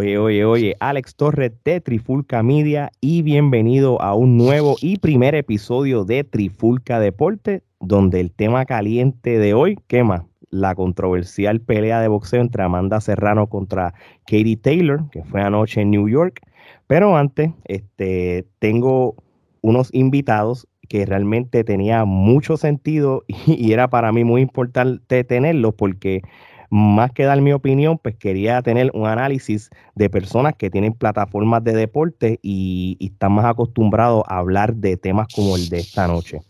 [0.00, 5.34] Oye, oye, oye, Alex Torres de Trifulca Media y bienvenido a un nuevo y primer
[5.34, 12.08] episodio de Trifulca Deporte, donde el tema caliente de hoy, quema la controversial pelea de
[12.08, 13.92] boxeo entre Amanda Serrano contra
[14.24, 16.40] Katie Taylor, que fue anoche en New York.
[16.86, 19.16] Pero antes, este, tengo
[19.60, 26.22] unos invitados que realmente tenía mucho sentido y, era para mí muy importante tenerlos porque
[26.70, 31.62] más que dar mi opinión, pues quería tener un análisis de personas que tienen plataformas
[31.64, 36.40] de deporte y, están más acostumbrados a hablar de temas como el de esta noche.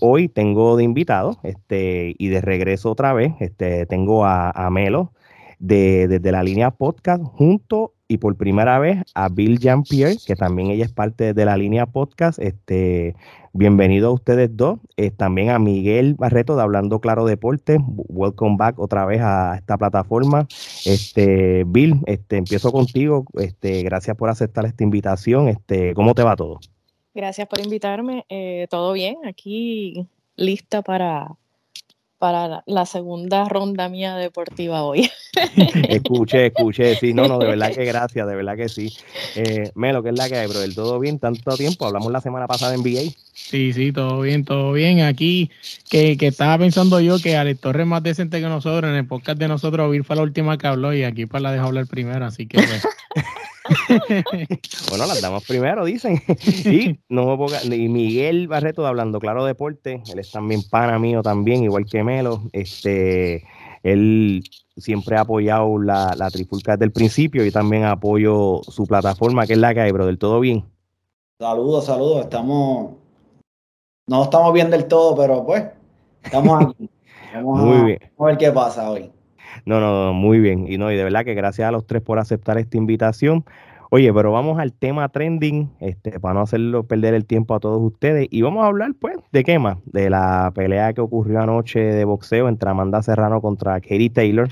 [0.00, 5.12] hoy tengo de invitado este, y de regreso otra vez, este, tengo a, Melo
[5.58, 10.70] de, desde la línea podcast junto y por primera vez a Bill Jean-Pierre, que también
[10.70, 12.38] ella es parte de la línea podcast.
[12.38, 13.14] Este,
[13.52, 14.80] bienvenido a ustedes dos.
[14.96, 17.76] Eh, también a Miguel Barreto de Hablando Claro Deporte.
[18.08, 20.48] Welcome back otra vez a esta plataforma.
[20.86, 23.26] Este, Bill, este, empiezo contigo.
[23.34, 25.48] Este, gracias por aceptar esta invitación.
[25.48, 26.60] Este, ¿cómo te va todo?
[27.14, 28.24] Gracias por invitarme.
[28.30, 31.36] Eh, todo bien, aquí lista para
[32.18, 35.10] para la segunda ronda mía deportiva hoy.
[35.88, 38.92] escuché, escuché, sí, no, no, de verdad que gracias, de verdad que sí.
[39.36, 40.62] Eh, Melo, ¿qué es la que hay, bro?
[40.62, 41.18] ¿El todo bien?
[41.18, 41.86] ¿Tanto tiempo?
[41.86, 43.12] Hablamos la semana pasada en NBA.
[43.32, 45.00] Sí, sí, todo bien, todo bien.
[45.00, 45.50] Aquí,
[45.88, 49.06] que, que estaba pensando yo que Alex Torres es más decente que nosotros, en el
[49.06, 51.86] podcast de nosotros, Vir fue la última que habló y aquí para la dejo hablar
[51.86, 52.58] primero, así que...
[52.58, 52.86] Pues.
[54.90, 56.20] bueno, las damos primero, dicen.
[56.64, 61.64] y, no y Miguel Barreto de Hablando Claro Deporte, él es también pana mío también,
[61.64, 62.42] igual que Melo.
[62.52, 63.44] Este,
[63.82, 64.42] él
[64.76, 69.54] siempre ha apoyado la, la trifulca desde el principio y también apoyo su plataforma, que
[69.54, 70.64] es la que hay, del ¿Todo bien?
[71.40, 72.22] Saludos, saludos.
[72.22, 72.92] Estamos.
[74.08, 75.64] No estamos bien del todo, pero pues,
[76.22, 76.90] estamos aquí.
[77.34, 77.98] Vamos, Muy a, bien.
[78.18, 79.12] a ver qué pasa hoy.
[79.64, 80.66] No, no, muy bien.
[80.70, 83.44] Y no, y de verdad que gracias a los tres por aceptar esta invitación.
[83.90, 87.80] Oye, pero vamos al tema trending, este, para no hacerlo perder el tiempo a todos
[87.80, 88.28] ustedes.
[88.30, 89.78] Y vamos a hablar, pues, ¿de qué más?
[89.86, 94.48] De la pelea que ocurrió anoche de boxeo entre Amanda Serrano contra Katie Taylor.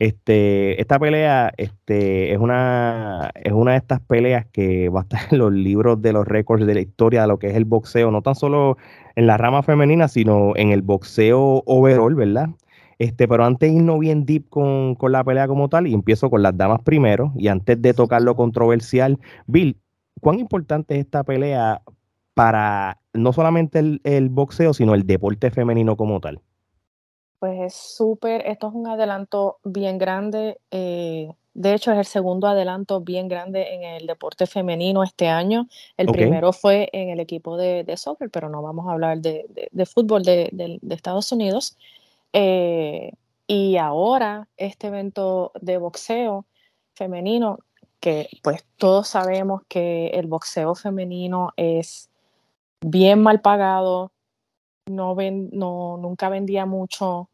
[0.00, 5.20] Este, esta pelea este, es, una, es una de estas peleas que va a estar
[5.30, 8.10] en los libros de los récords de la historia de lo que es el boxeo,
[8.10, 8.76] no tan solo
[9.14, 12.48] en la rama femenina, sino en el boxeo overall, ¿verdad?
[12.98, 16.42] Este, pero antes de irnos bien deep con, la pelea como tal, y empiezo con
[16.42, 19.76] las damas primero, y antes de tocar lo controversial, Bill,
[20.20, 21.82] ¿cuán importante es esta pelea
[22.34, 26.40] para no solamente el, boxeo, sino el deporte femenino como tal?
[27.38, 30.58] Pues es súper, esto es un adelanto bien grande.
[30.70, 35.68] Eh, de hecho, es el segundo adelanto bien grande en el deporte femenino este año.
[35.96, 39.46] El primero fue en el equipo de, soccer, pero no vamos a hablar de,
[39.84, 41.76] fútbol de, de Estados Unidos.
[42.36, 43.12] Eh,
[43.46, 46.46] y ahora este evento de boxeo
[46.94, 47.58] femenino,
[48.00, 52.10] que pues todos sabemos que el boxeo femenino es
[52.80, 54.10] bien mal pagado,
[54.86, 57.30] no, ven, no nunca vendía mucho,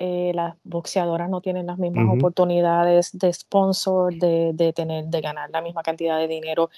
[0.00, 5.50] eh, las boxeadoras no tienen las mismas oportunidades de sponsor, de, de, tener, de ganar
[5.50, 6.70] la misma cantidad de dinero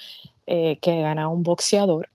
[0.47, 2.11] eh, que gana un boxeador.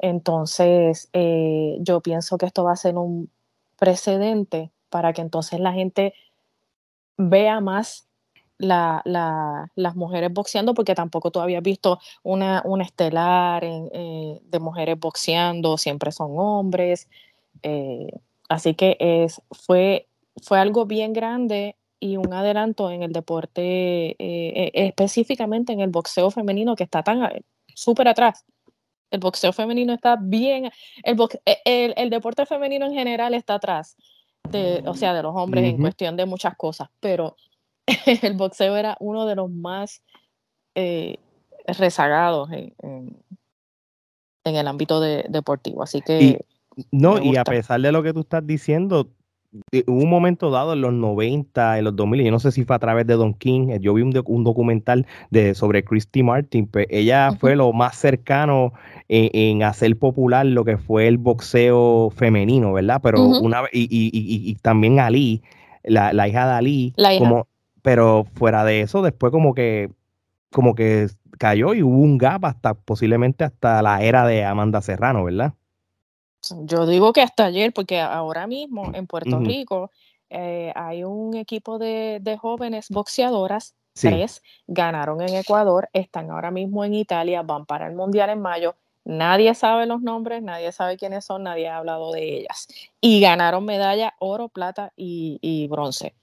[0.00, 3.30] Entonces, yo pienso que esto va a ser un
[3.76, 6.14] precedente para que entonces la gente
[7.16, 8.08] vea más
[8.58, 9.02] la,
[9.74, 15.78] las mujeres boxeando, porque tampoco tú habías visto una, una estelar eh, de mujeres boxeando,
[15.78, 17.08] siempre son hombres.
[17.62, 18.08] Eh,
[18.48, 20.08] así que es, fue,
[20.42, 26.30] fue algo bien grande y un adelanto en el deporte, eh, específicamente en el boxeo
[26.30, 27.28] femenino que está tan
[27.74, 28.44] súper atrás.
[29.10, 30.70] El boxeo femenino está bien,
[31.02, 31.16] el,
[31.64, 33.96] el, el deporte femenino en general está atrás
[34.84, 37.36] o sea, de los hombres en cuestión de muchas cosas, pero
[38.22, 40.02] el boxeo era uno de los más
[40.74, 41.16] eh,
[41.66, 42.74] rezagados en,
[44.44, 45.82] en, el ámbito de, deportivo.
[45.82, 46.44] Así que.
[46.90, 49.10] no, y a pesar de lo que tú estás diciendo,
[49.86, 52.76] hubo un momento dado en los 90, en los 2000, yo no sé si fue
[52.76, 56.86] a través de Don King, eh, yo vi un, documental de, sobre Christy Martin, pues
[56.90, 58.72] ella fue lo más cercano
[59.08, 63.00] en, hacer popular lo que fue el boxeo femenino, ¿verdad?
[63.02, 65.42] Pero una y, y, y, también Ali,
[65.82, 67.46] la, la, hija de Ali, como,
[67.82, 69.90] pero fuera de eso, después como que
[70.50, 71.08] como que
[71.38, 75.54] cayó y hubo un gap hasta posiblemente hasta la era de Amanda Serrano, ¿verdad?
[76.62, 79.90] Yo digo que hasta ayer, porque ahora mismo en Puerto Rico
[80.30, 86.94] eh, hay un equipo de, jóvenes boxeadoras, tres, ganaron en Ecuador, están ahora mismo en
[86.94, 88.74] Italia, van para el Mundial en mayo.
[89.04, 92.68] Nadie sabe los nombres, nadie sabe quiénes son, nadie ha hablado de ellas.
[93.00, 96.14] Y ganaron medalla oro, plata y, bronce.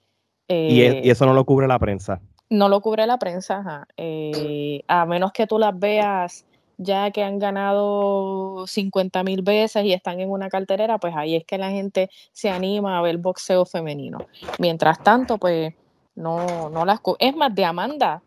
[0.48, 2.22] y, e, y, eso no lo cubre la prensa.
[2.50, 6.45] No lo cubre la prensa, eh, a menos que tú las veas
[6.77, 11.45] ya que han ganado 50 mil veces y están en una carterera, pues ahí es
[11.45, 14.19] que la gente se anima a ver boxeo femenino.
[14.60, 15.74] Mientras tanto, pues
[16.16, 17.00] no, no las...
[17.19, 18.22] Es más, de Amanda,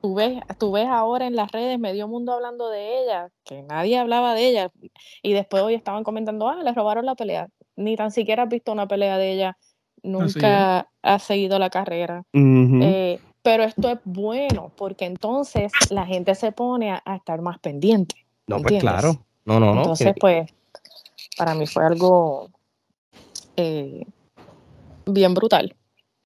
[0.00, 3.98] tú ves, tú ves ahora en las redes medio mundo hablando de ella, que nadie
[3.98, 4.70] hablaba de ella,
[5.22, 7.48] y después hoy estaban comentando, ah, le robaron la pelea.
[7.76, 9.58] Ni tan siquiera has visto una pelea de ella,
[10.02, 12.24] nunca ha seguido la carrera.
[13.46, 18.16] Pero esto es bueno porque entonces la gente se pone a, estar más pendiente.
[18.48, 19.24] No, pues claro.
[19.44, 19.82] No, no, no.
[19.82, 20.50] Entonces, pues,
[21.38, 22.50] para mí fue algo
[23.56, 24.04] eh,
[25.06, 25.76] bien brutal.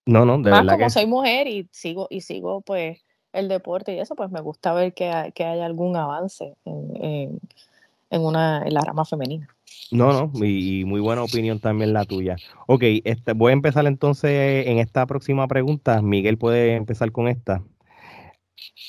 [0.06, 3.02] No, no, de más verdad como soy mujer y sigo, y sigo, pues,
[3.34, 7.38] el deporte y eso, pues me gusta ver que, que haya algún avance en,
[8.08, 9.46] en, una, en la rama femenina.
[9.90, 12.36] No, no, y, muy buena opinión también la tuya.
[12.66, 16.00] Ok, este, voy a empezar entonces en esta próxima pregunta.
[16.00, 17.64] Miguel puede empezar con esta.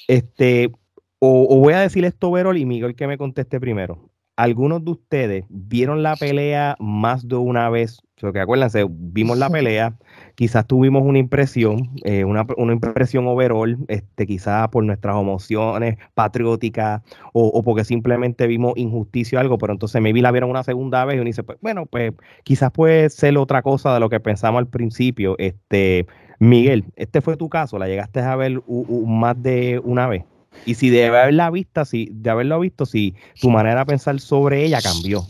[0.07, 0.71] Este,
[1.19, 5.45] o, voy a decir esto, Verol, y Miguel que me conteste primero algunos de ustedes
[5.49, 9.95] vieron la pelea más de una vez, que acuérdense, vimos la pelea,
[10.35, 17.01] quizás tuvimos una impresión, eh, una, impresión overall, este, quizás por nuestras emociones patrióticas
[17.33, 21.05] o, porque simplemente vimos injusticia o algo, pero entonces me vi la vieron una segunda
[21.05, 22.13] vez y uno dice, pues bueno, pues
[22.43, 25.35] quizás puede ser otra cosa de lo que pensamos al principio.
[25.37, 26.05] Este,
[26.39, 28.61] Miguel, este fue tu caso, la llegaste a ver
[29.05, 30.23] más de una vez.
[30.65, 34.65] Y si de haberla visto, si, de haberlo visto, si tu manera de pensar sobre
[34.65, 35.25] ella cambió.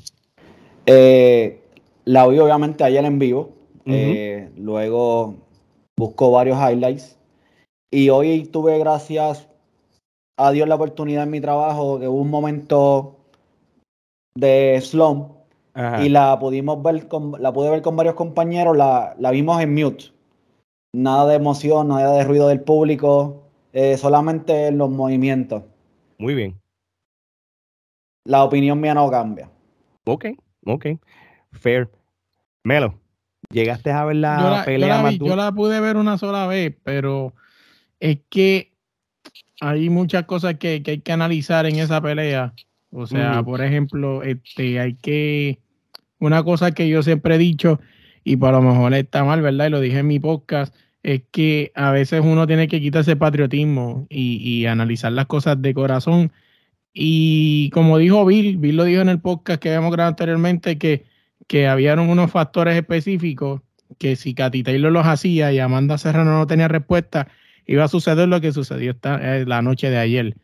[0.86, 1.62] Eh,
[2.06, 3.54] la vi obviamente ayer en vivo.
[3.86, 5.36] Eh, luego
[5.98, 7.18] busco varios highlights.
[7.92, 9.48] Y hoy tuve, gracias
[10.38, 13.18] a Dios, la oportunidad en mi trabajo, que hubo un momento
[14.36, 15.32] de slump
[16.02, 19.74] y la pudimos ver con, la pude ver con varios compañeros, la, la vimos en
[19.74, 20.06] mute.
[20.94, 23.41] Nada de emoción, nada de ruido del público.
[23.74, 25.64] Eh, solamente los movimientos.
[26.18, 26.60] Muy bien.
[28.26, 29.50] La opinión mía no cambia.
[30.06, 30.26] Ok,
[30.66, 30.86] ok.
[31.52, 31.90] Fair.
[32.64, 33.00] Melo,
[33.50, 37.34] ¿llegaste a ver la, pelea yo la, yo la pude ver una sola vez, pero
[38.00, 38.72] es que
[39.62, 42.54] hay muchas cosas que, hay que analizar en esa pelea.
[42.92, 45.60] O sea, por ejemplo, este, hay que.
[46.20, 47.80] Una cosa que yo siempre he dicho,
[48.24, 49.68] y por lo mejor está mal, ¿verdad?
[49.68, 54.08] Y lo dije en mi podcast es que a veces uno tiene que quitarse patriotismo
[54.10, 56.32] y, analizar las cosas de corazón.
[56.94, 61.06] Y como dijo Bill, Bill lo dijo en el podcast que habíamos grabado anteriormente, que,
[61.48, 63.62] que habían unos factores específicos
[63.98, 67.28] que si Katy Taylor los hacía y Amanda Serrano no tenía respuesta,
[67.66, 70.36] iba a suceder lo que sucedió esta, eh, la noche de ayer.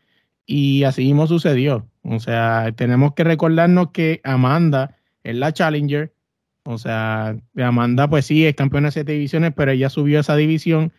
[0.45, 1.87] Y así mismo sucedió.
[2.03, 6.13] O sea, tenemos que recordarnos que Amanda es la Challenger,
[6.69, 10.91] o sea, Amanda, pues sí, es campeona de siete divisiones, pero ella subió esa división.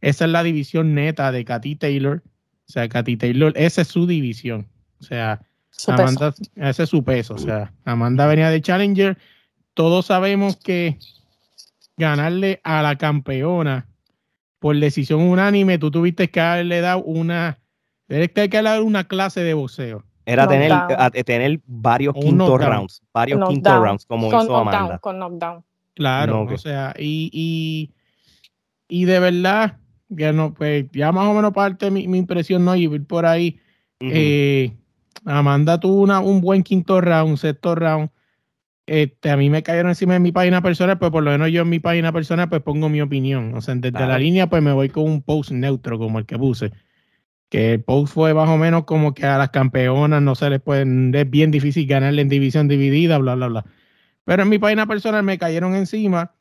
[0.00, 2.22] Esa es la división neta de Katy Taylor.
[2.24, 4.68] O sea, Katy Taylor, esa es su división.
[5.00, 5.40] O sea,
[5.88, 7.34] Amanda, ese es su peso.
[7.34, 9.18] O sea, Amanda venía de Challenger.
[9.74, 10.96] Todos sabemos que
[11.96, 13.88] ganarle a la campeona
[14.60, 17.58] por decisión unánime, tú tuviste que haberle dado una,
[18.06, 20.04] tienes que darle una clase de boxeo.
[20.26, 20.72] Era tener,
[21.24, 24.98] tener varios quintos rounds, varios quintos rounds, como hizo Amanda.
[24.98, 25.64] Con knockdown.
[25.94, 27.94] Claro, o sea, y, y,
[28.88, 29.78] y, de verdad,
[30.08, 32.74] ya no, pues ya más o menos parte mi, mi impresión, ¿no?
[32.74, 33.60] Y por ahí,
[34.00, 34.72] eh,
[35.24, 38.10] Amanda tuvo una, un buen quinto round, un sexto round.
[38.84, 41.62] Este, a mí me cayeron encima de mi página personal, pues por lo menos yo
[41.62, 43.54] en mi página personal pues pongo mi opinión.
[43.54, 46.36] O sea, desde la línea pues me voy con un post neutro como el que
[46.36, 46.72] puse
[47.48, 50.60] que el post fue más o menos como que a las campeonas no se les
[50.60, 50.82] puede,
[51.18, 53.64] es bien difícil ganarle en división dividida, bla, bla, bla.
[54.24, 56.32] Pero en mi página personal me cayeron encima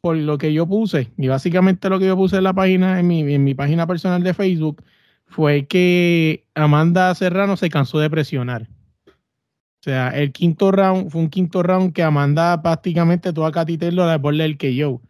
[0.00, 1.12] por lo que yo puse.
[1.16, 4.22] Y básicamente lo que yo puse en la página, en mi, en mi página personal
[4.22, 4.82] de Facebook,
[5.26, 8.68] fue que Amanda Serrano se cansó de presionar.
[9.06, 14.06] O sea, el quinto round fue un quinto round que Amanda prácticamente toda Katy Taylor
[14.06, 15.00] la por el que yo.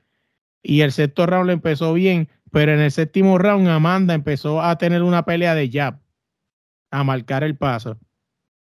[0.62, 4.76] Y el sexto round le empezó bien, pero en el séptimo round, Amanda empezó a
[4.76, 5.98] tener una pelea de jab,
[6.90, 7.98] a marcar el paso.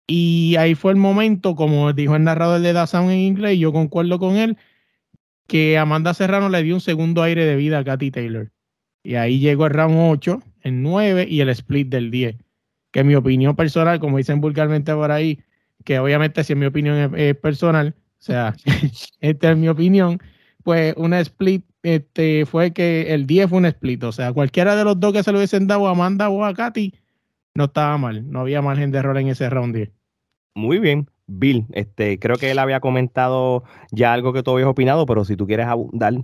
[0.06, 3.72] Y ahí fue el momento, como dijo el narrador de Dazan en inglés, y yo
[3.72, 4.56] concuerdo con él,
[5.48, 8.52] que Amanda Serrano le dio un segundo aire de vida a Katy Taylor.
[9.02, 12.36] Y ahí llegó el round 8, el 9 y el split del 10.
[12.92, 15.40] Que mi opinión personal, como dicen vulgarmente por ahí,
[15.84, 18.54] que obviamente si en mi opinión es personal, o sea,
[19.20, 20.20] esta es mi opinión,
[20.62, 24.04] pues una split este, fue que el 10 fue un split.
[24.04, 26.54] O sea, cualquiera de los dos que se lo hubiesen dado a Amanda o a
[26.54, 26.94] Katy,
[27.54, 28.30] no estaba mal.
[28.30, 29.90] No había margen de error en ese round 10.
[30.54, 31.08] Muy bien.
[31.26, 35.36] Bill, este, creo que él había comentado ya algo que tú habías opinado, pero si
[35.36, 36.14] tú quieres abundar.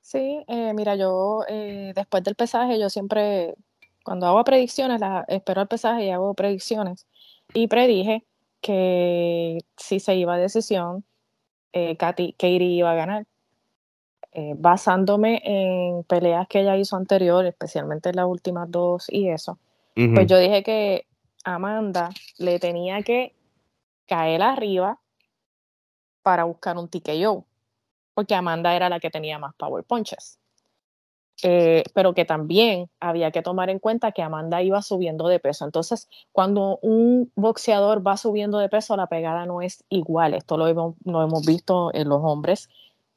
[0.00, 3.54] Sí, eh, mira, yo eh, después del pesaje, yo siempre,
[4.02, 7.06] cuando hago predicciones, espero el pesaje y hago predicciones.
[7.54, 8.24] Y predije
[8.60, 11.04] que si se iba a decisión,
[11.72, 13.26] eh, Katy, Katie iba a ganar.
[14.32, 19.58] Eh, basándome en peleas que ella hizo anterior, especialmente las últimas dos y eso,
[19.94, 21.06] pues yo dije que
[21.44, 23.34] Amanda le tenía que
[24.06, 25.00] caer arriba
[26.22, 27.46] para buscar un TKO,
[28.14, 30.38] porque Amanda era la que tenía más power punches.
[31.42, 35.64] Eh, pero que también había que tomar en cuenta que Amanda iba subiendo de peso.
[35.64, 40.34] Entonces, cuando un boxeador va subiendo de peso, la pegada no es igual.
[40.34, 42.68] Esto lo hemos, lo hemos visto en los hombres.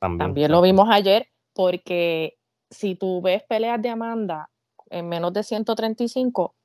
[0.02, 2.38] También, lo vimos ayer, porque
[2.72, 4.50] si tú ves peleas de Amanda
[4.90, 6.56] en menos de 135,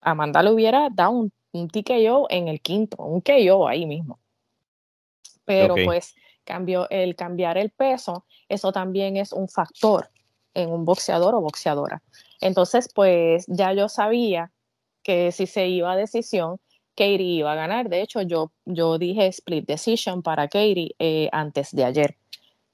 [0.00, 4.18] Amanda le hubiera dado un, un TKO en el quinto, un KO ahí mismo.
[5.44, 10.10] Pero pues cambió, el cambiar el peso, eso también es un factor
[10.54, 12.02] en un boxeador o boxeadora.
[12.40, 14.50] Entonces, pues ya yo sabía
[15.04, 16.58] que si se iba a decisión,
[16.96, 17.88] Katie iba a ganar.
[17.88, 22.19] De hecho, yo, yo dije split decision para Katie eh, antes de ayer.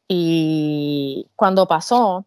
[0.09, 2.27] Y cuando pasó,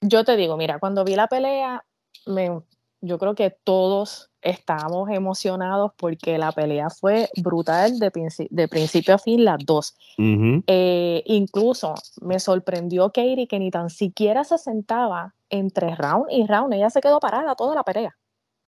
[0.00, 1.84] yo te digo, mira, cuando vi la pelea,
[2.26, 2.62] me,
[3.00, 9.44] yo creo que todos estábamos emocionados porque la pelea fue brutal de, principio a fin,
[9.44, 9.96] las dos.
[10.16, 16.74] Eh, incluso me sorprendió Katie que ni tan siquiera se sentaba entre round y round,
[16.74, 18.16] ella se quedó parada toda la pelea.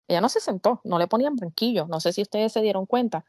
[0.06, 3.25] Ella no se sentó, no le ponían banquillo, no sé si ustedes se dieron cuenta,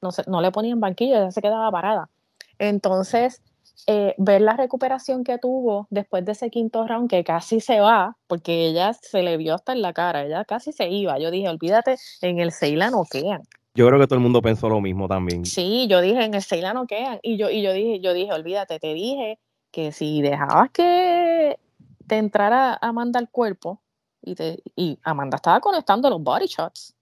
[0.00, 2.10] no, no le ponían banquillo, ella se quedaba parada.
[2.58, 3.42] Entonces,
[3.86, 8.16] eh, ver la recuperación que tuvo después de ese quinto round, que casi se va,
[8.26, 11.18] porque ella se le vio hasta en la cara, ella casi se iba.
[11.18, 13.42] Yo dije, olvídate, en el 6 la noquean.
[13.74, 15.46] Yo creo que todo el mundo pensó lo mismo también.
[15.46, 17.18] Sí, yo dije, en el 6 la noquean.
[17.22, 19.38] Y yo, y yo dije, yo dije, olvídate, te dije
[19.70, 21.58] que si dejabas que
[22.06, 23.80] te entrara Amanda al cuerpo,
[24.20, 26.94] y, te, y Amanda estaba conectando los body shots.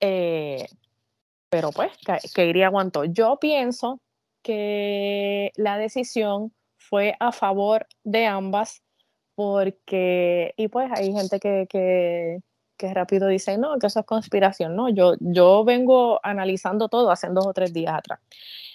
[0.00, 0.66] Eh,
[1.48, 3.04] pero pues, que, que iría aguantó.
[3.04, 4.00] Yo pienso
[4.44, 8.82] que la decisión fue a favor de ambas
[9.34, 12.40] porque, y pues hay gente que, que,
[12.94, 17.46] rápido dice, no, que eso es conspiración, no, yo, yo vengo analizando todo hace dos
[17.46, 18.20] o tres días atrás.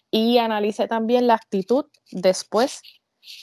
[0.09, 2.81] Y analicé también la actitud después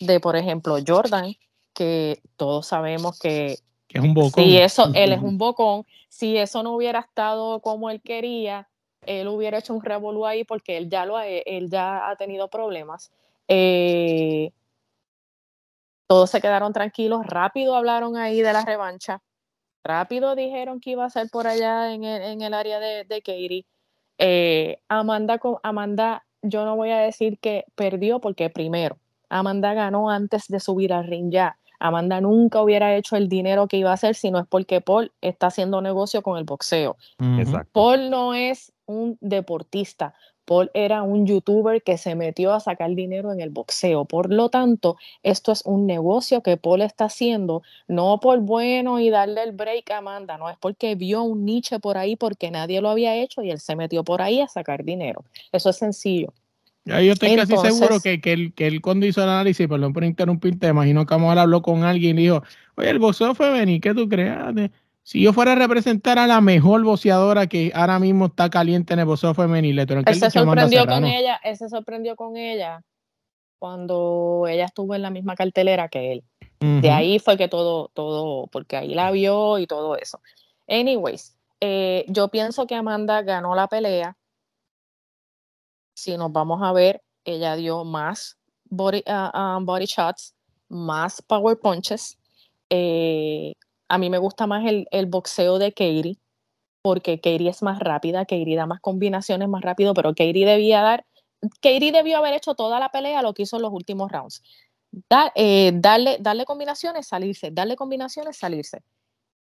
[0.01, 1.37] de, por ejemplo, Jordan,
[1.73, 4.43] que todos sabemos que, que es un bocón.
[4.43, 8.69] Si eso, él es un bocón, si eso no hubiera estado como él quería,
[9.03, 12.49] él hubiera hecho un revolú ahí porque él ya, lo ha, él ya ha tenido
[12.49, 13.13] problemas.
[13.49, 14.51] Eh,
[16.07, 19.23] todos se quedaron tranquilos, rápido hablaron ahí de la revancha,
[19.83, 23.67] rápido dijeron que iba a ser por allá en el, área de, de Katie.
[24.19, 28.99] Eh, Amanda, Amanda, yo no voy a decir que perdió porque primero,
[29.29, 31.59] Amanda ganó antes de subir al ring ya.
[31.79, 35.13] Amanda nunca hubiera hecho el dinero que iba a hacer si no es porque Paul
[35.21, 36.97] está haciendo negocio con el boxeo.
[37.73, 40.15] Paul no es un deportista.
[40.47, 44.05] Paul era un youtuber que se metió a sacar dinero en el boxeo.
[44.05, 49.11] Por lo tanto, esto es un negocio que Paul está haciendo, no por bueno y
[49.11, 52.81] darle el break a Amanda, no es porque vio un niche por ahí porque nadie
[52.81, 55.25] lo había hecho y él se metió por ahí a sacar dinero.
[55.51, 56.33] Eso es sencillo.
[56.87, 60.05] Yo estoy casi seguro que, que, él, que él cuando hizo el análisis, perdón por
[60.05, 62.43] interrumpir, te imagino que Amor habló con alguien y dijo,
[62.77, 64.37] oye, el boxeo femenino, ¿qué tú crees?
[65.03, 69.01] Si yo fuera a representar a la mejor boxeadora que ahora mismo está caliente en
[69.01, 72.83] el boxeo femenil, él se sorprendió con ella, él se sorprendió con ella
[73.59, 76.25] cuando ella estuvo en la misma cartelera que él.
[76.61, 80.21] De ahí fue que todo, todo, porque ahí la vio y todo eso.
[80.69, 84.17] Anyways, eh, yo pienso que Amanda ganó la pelea.
[85.97, 90.35] Si nos vamos a ver, ella dio más body, ah, ah, shots,
[90.69, 92.19] más power punches.
[92.69, 93.55] Eh,
[93.89, 96.19] a mí me gusta más el, boxeo de Katie,
[96.83, 101.07] porque Katie es más rápida, Katie da más combinaciones más rápido, pero Katie debía dar,
[101.63, 104.43] Katie debió haber hecho toda la pelea lo que hizo en los últimos rounds.
[105.35, 108.83] Eh, darle, darle combinaciones, salirse, darle combinaciones, salirse.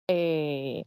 [0.06, 0.84] Eh,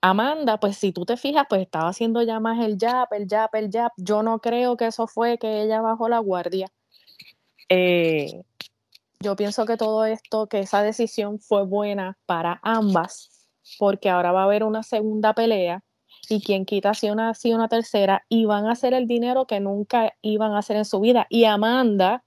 [0.00, 3.50] Amanda, pues si tú te fijas, pues estaba haciendo ya más el jab, el jab,
[3.54, 3.90] el jab.
[3.96, 6.68] Yo no creo que eso fue que ella bajó la guardia.
[7.68, 8.42] Eh,
[9.20, 14.42] yo pienso que todo esto, que esa decisión fue buena para ambas, porque ahora va
[14.42, 15.82] a haber una segunda pelea
[16.28, 19.60] y quien quita si una, si una tercera y van a hacer el dinero que
[19.60, 21.26] nunca iban a hacer en su vida.
[21.28, 22.22] Y Amanda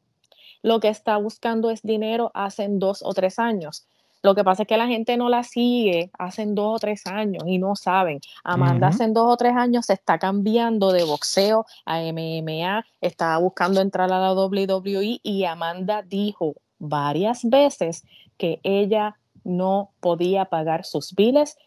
[0.63, 3.87] lo que está buscando es dinero hace dos o tres años.
[4.23, 7.43] Lo que pasa es que la gente no la sigue hace dos o tres años
[7.47, 8.19] y no saben.
[8.43, 13.81] Amanda hace dos o tres años se está cambiando de boxeo a MMA, estaba buscando
[13.81, 18.05] entrar a la WWE y Amanda dijo, varias veces
[18.37, 21.57] que ella no podía pagar sus biles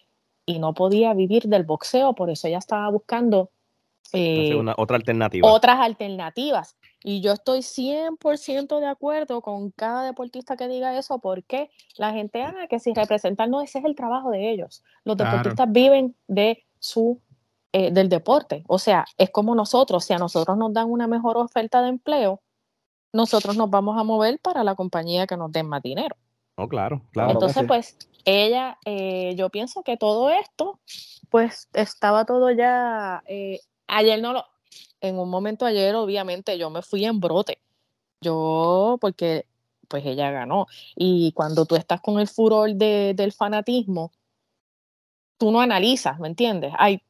[0.46, 3.50] y no podía vivir del boxeo, por eso ella estaba buscando
[4.12, 5.50] eh, otra alternativa.
[5.50, 6.76] otras alternativas.
[7.06, 12.42] Y yo estoy 100% de acuerdo con cada deportista que diga eso, porque la gente,
[12.42, 14.82] ah, que si representan, no, ese es el trabajo de ellos.
[15.04, 17.20] Los deportistas viven de su,
[17.72, 18.64] eh, del deporte.
[18.68, 22.40] O sea, es como nosotros, si a nosotros nos dan una mejor oferta de empleo,
[23.12, 26.16] nosotros nos vamos a mover para la compañía que nos den más dinero.
[26.56, 27.32] Oh, claro, claro.
[27.32, 30.80] Entonces, pues, ella, eh, yo pienso que todo esto,
[31.28, 34.46] pues, estaba todo ya, eh, ayer no lo,
[35.08, 37.58] en un momento ayer, obviamente, yo me fui en brote.
[38.20, 39.46] Yo, porque
[39.88, 40.66] pues ella ganó.
[40.96, 44.12] Y cuando tú estás con el furor del fanatismo,
[45.38, 46.72] tú no analizas, ¿me entiendes?
[46.78, 47.02] Hay,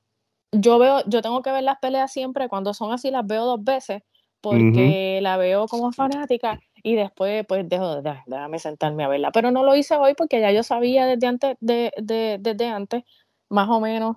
[0.52, 3.62] yo veo, yo tengo que ver las peleas siempre, cuando son así las veo dos
[3.62, 4.02] veces,
[4.40, 9.32] porque la veo como fanática y después pues dejo, de déjame sentarme a verla.
[9.32, 11.92] Pero no lo hice hoy porque ya yo sabía desde antes, de,
[12.40, 13.04] desde antes,
[13.48, 14.16] más o menos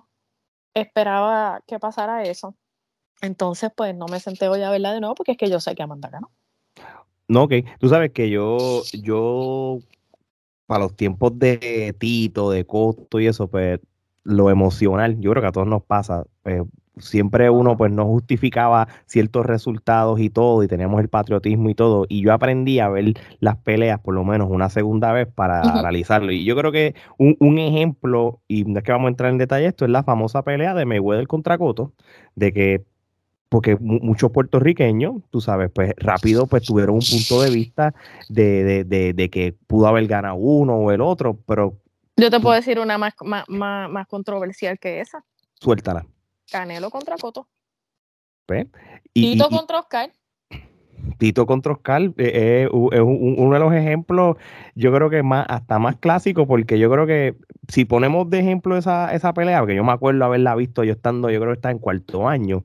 [0.74, 2.54] esperaba que pasara eso.
[3.20, 5.74] Entonces, pues no me senté hoy a verla de nuevo porque es que yo sé
[5.74, 6.30] que Amanda ganó.
[7.28, 7.54] No, ok.
[7.78, 9.78] Tú sabes que yo, yo,
[10.66, 13.80] para los tiempos de Tito, de Costo y eso, pues
[14.24, 16.24] lo emocional, yo creo que a todos nos pasa.
[16.42, 16.62] Pues,
[17.00, 22.06] siempre uno pues no justificaba ciertos resultados y todo, y teníamos el patriotismo y todo,
[22.08, 26.32] y yo aprendí a ver las peleas por lo menos una segunda vez para analizarlo.
[26.32, 29.38] Y yo creo que un, un, ejemplo, y no es que vamos a entrar en
[29.38, 31.92] detalle esto, es la famosa pelea de Mayweather contra Coto,
[32.34, 32.84] de que
[33.48, 37.94] porque muchos puertorriqueños, tú sabes, pues rápido pues tuvieron un punto de vista
[38.28, 41.78] de, de, de, que pudo haber ganado uno o el otro, pero...
[42.16, 45.24] Yo te puedo decir una más, más, más, controversial que esa.
[45.60, 46.04] Suéltala.
[46.50, 47.48] Canelo contra Coto.
[48.48, 48.66] ¿Ves?
[49.12, 50.10] Tito contra Oscar.
[51.18, 54.36] Tito contra Oscar eh, eh, es uno de los ejemplos,
[54.74, 57.36] yo creo que más hasta más clásico, porque yo creo que
[57.68, 61.30] si ponemos de ejemplo esa, esa pelea, porque yo me acuerdo haberla visto yo estando,
[61.30, 62.64] yo creo que está en cuarto año,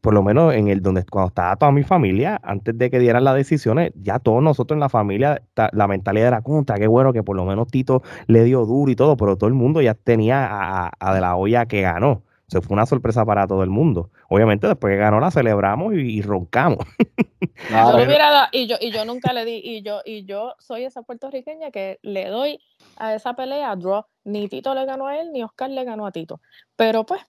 [0.00, 3.24] por lo menos en el donde cuando estaba toda mi familia, antes de que dieran
[3.24, 7.22] las decisiones, ya todos nosotros en la familia, la mentalidad era contra, qué bueno que
[7.22, 10.90] por lo menos Tito le dio duro y todo, pero todo el mundo ya tenía
[10.98, 12.22] a, De La olla que ganó.
[12.52, 14.10] O fue una sorpresa para todo el mundo.
[14.28, 16.78] Obviamente, después que ganó, la celebramos y, roncamos.
[18.52, 22.00] y, yo, y yo nunca le di, y yo, y yo soy esa puertorriqueña que
[22.02, 22.60] le doy
[22.96, 24.04] a esa pelea draw.
[24.24, 26.40] Ni Tito le ganó a él, ni Oscar le ganó a Tito.
[26.74, 27.20] Pero pues,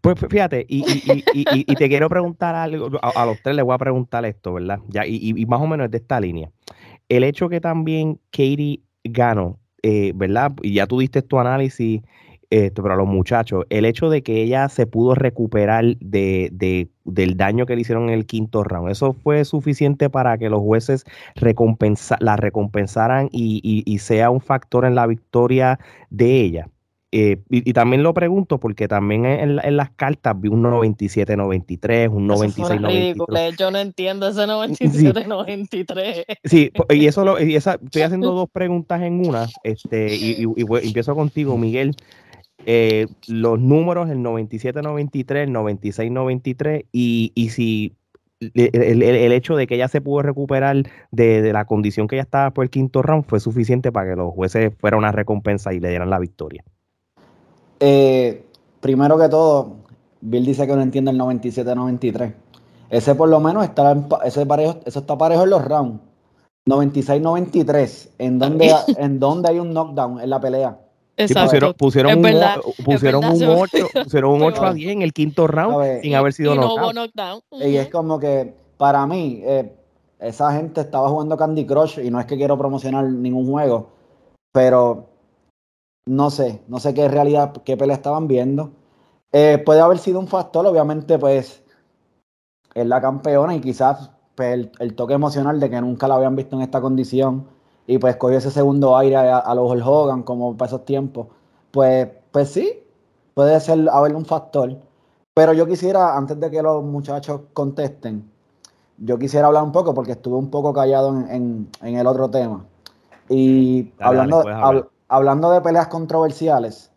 [0.00, 3.74] pues fíjate, y, y, y, y, te quiero preguntar algo, a, los tres les voy
[3.74, 4.80] a preguntar esto, ¿verdad?
[4.88, 6.50] Ya, y, más o menos de esta línea.
[7.08, 10.52] El hecho que también Katie ganó, eh, ¿verdad?
[10.62, 12.02] Y ya tú diste tu análisis,
[12.50, 16.88] este, pero a los muchachos, el hecho de que ella se pudo recuperar de, de,
[17.04, 20.60] del daño que le hicieron en el quinto round, ¿eso fue suficiente para que los
[20.60, 21.04] jueces
[21.34, 25.78] recompensa, la recompensaran y sea un factor en la victoria
[26.10, 26.68] de ella?
[27.14, 33.54] Eh, y, también lo pregunto porque también en, las cartas vi un 97-93, un 96-93.
[33.58, 36.24] Yo no entiendo ese 97-93.
[36.44, 36.72] Sí.
[36.88, 39.46] y eso lo, y esa, estoy haciendo dos preguntas en una.
[39.62, 40.46] Este, y,
[40.82, 41.94] empiezo contigo, Miguel.
[42.64, 47.92] Eh, los números, el 97-93, 96-93, y, y si
[48.40, 52.22] el, el, hecho de que ella se pudo recuperar de, de, la condición que ella
[52.22, 55.80] estaba por el quinto round fue suficiente para que los jueces fueran una recompensa y
[55.80, 56.64] le dieran la victoria.
[57.84, 58.46] Eh,
[58.78, 59.78] primero que todo,
[60.20, 62.32] Bill dice que no entiende el 97-93.
[62.90, 66.00] Ese por lo menos está, ese parejo, eso está parejo en los rounds.
[66.68, 70.78] 96-93, en donde, en donde hay un knockdown en la pelea.
[71.16, 71.74] Exacto.
[71.74, 76.14] pusieron, un, pusieron un 8, pusieron un 8 a 10 en el quinto round sin
[76.14, 77.42] haber sido knockdown.
[77.50, 79.72] Y es como que para mí, eh,
[80.20, 83.90] esa gente estaba jugando Candy Crush y no es que quiero promocionar ningún juego,
[84.52, 85.11] pero
[86.06, 88.70] no sé, no sé qué realidad, qué pelea estaban viendo.
[89.32, 91.62] Eh, puede haber sido un factor, obviamente, pues,
[92.74, 96.56] es la campeona y quizás pues, el, toque emocional de que nunca la habían visto
[96.56, 97.46] en esta condición
[97.86, 101.28] y pues cogió ese segundo aire a, los Hogan como para esos tiempos.
[101.70, 102.82] Pues, pues sí,
[103.34, 104.78] puede ser haber un factor.
[105.34, 108.30] Pero yo quisiera, antes de que los muchachos contesten,
[108.98, 112.64] yo quisiera hablar un poco porque estuve un poco callado en, el otro tema.
[113.28, 114.44] Y hablando,
[115.12, 116.90] hablando de peleas controversiales,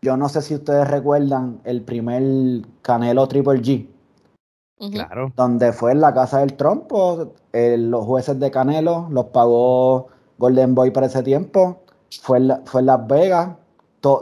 [0.00, 3.88] yo no sé si ustedes recuerdan el primer Canelo Triple G.
[4.92, 5.32] Claro.
[5.34, 10.92] Donde fue en la casa del trompo, los jueces de Canelo los pagó Golden Boy
[10.92, 11.78] para ese tiempo.
[12.22, 13.50] Fue en, fue Las Vegas.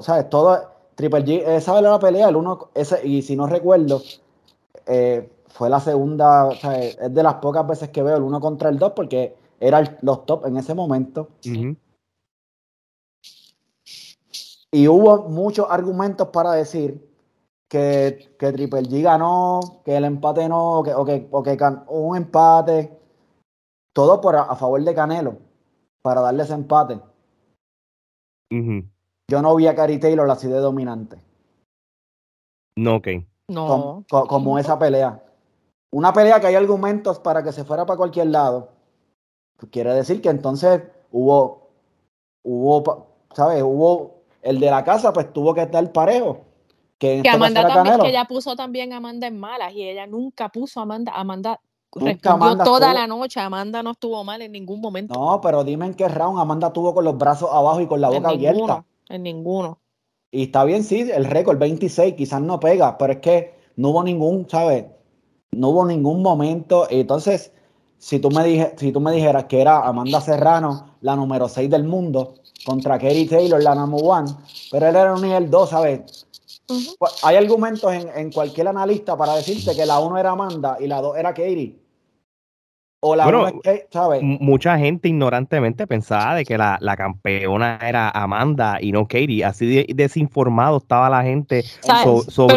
[0.00, 0.30] ¿Sabes?
[0.30, 0.72] Todo.
[0.94, 4.00] Triple G, esa era la pelea, el uno, ese, y si no recuerdo,
[4.86, 8.78] eh, fue la segunda, es de las pocas veces que veo el uno contra el
[8.78, 11.30] dos, porque eran los top en ese momento.
[14.74, 17.08] Y hubo muchos argumentos para decir
[17.68, 21.56] que, que Triple G ganó, que el empate no, que, o que, o que
[21.86, 22.98] un empate.
[23.92, 25.38] Todo por a, favor de Canelo,
[26.02, 27.00] para darle ese empate.
[28.50, 31.22] Yo no vi a Cary Taylor así de dominante.
[32.76, 33.08] No, ok.
[33.46, 34.04] No.
[34.10, 35.22] Como, esa pelea.
[35.92, 38.70] Una pelea que hay argumentos para que se fuera para cualquier lado.
[39.70, 40.82] Quiere decir que entonces
[41.12, 41.70] hubo,
[42.42, 43.62] hubo, ¿sabes?
[43.62, 44.13] Hubo,
[44.44, 46.42] el de la casa pues tuvo que estar parejo.
[46.98, 50.48] Que, que Amanda también, que ella puso también a Amanda en malas y ella nunca
[50.50, 51.60] puso a Amanda, Amanda
[51.92, 55.14] respondió toda la noche, Amanda no estuvo mal en ningún momento.
[55.14, 58.10] No, pero dime en qué round Amanda tuvo con los brazos abajo y con la
[58.10, 58.84] boca abierta.
[59.08, 59.78] En ninguno.
[60.30, 64.02] Y está bien, sí, el récord 26 quizás no pega, pero es que no hubo
[64.02, 64.86] ningún, ¿sabes?
[65.52, 66.86] No hubo ningún momento.
[66.90, 67.52] Entonces,
[68.04, 71.70] si tú me, dije, si tú me dijeras que era Amanda Serrano, la número 6
[71.70, 74.30] del mundo, contra Kerry Taylor, la number one,
[74.70, 76.26] pero él era un nivel 2, ¿sabes?
[76.98, 80.86] Pues, hay argumentos en, en, cualquier analista para decirte que la 1 era Amanda y
[80.86, 81.84] la 2 era Katie
[83.04, 83.60] bueno,
[84.22, 89.44] Mucha gente ignorantemente pensaba de que la, campeona era Amanda y no Katie.
[89.44, 91.62] Así desinformado estaba la gente
[92.28, 92.56] sobre,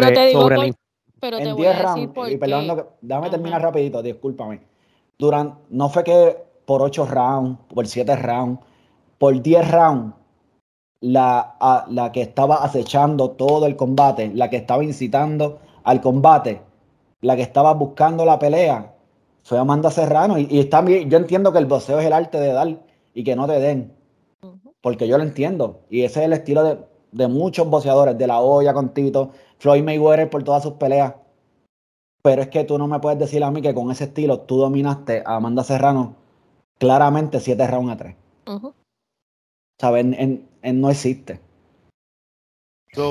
[0.56, 0.72] la
[1.20, 4.60] pero te voy a decir por y perdón, déjame terminar rapidito, discúlpame.
[5.18, 8.60] Durante, no fue que por 8 rounds, por 7 rounds,
[9.18, 10.14] por 10 rounds,
[11.00, 11.56] la,
[11.88, 16.62] la que estaba acechando todo el combate, la que estaba incitando al combate,
[17.20, 18.94] la que estaba buscando la pelea,
[19.42, 20.38] fue Amanda Serrano.
[20.38, 22.82] Y, y está yo entiendo que el boxeo es el arte de dar
[23.14, 23.94] y que no te den.
[24.80, 25.80] Porque yo lo entiendo.
[25.88, 30.28] Y ese es el estilo de, muchos boxeadores, de la olla con Tito, Floyd Mayweather
[30.28, 31.14] por todas sus peleas.
[32.22, 34.56] Pero es que tú no me puedes decir a mí que con ese estilo tú
[34.56, 36.16] dominaste a Amanda Serrano
[36.78, 38.16] claramente 7 rounds a 3.
[39.80, 40.04] ¿Sabes?
[40.04, 41.40] en, no existe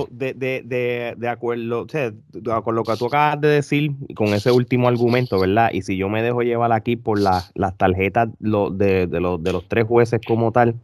[0.10, 2.12] de, de, de, de, acuerdo, o sea,
[2.64, 5.70] con lo que tú acabas de decir, con ese último argumento, ¿verdad?
[5.72, 8.78] Y si yo me dejo llevar aquí por las tarjetas de, los,
[9.44, 10.76] de los tres jueces como tal,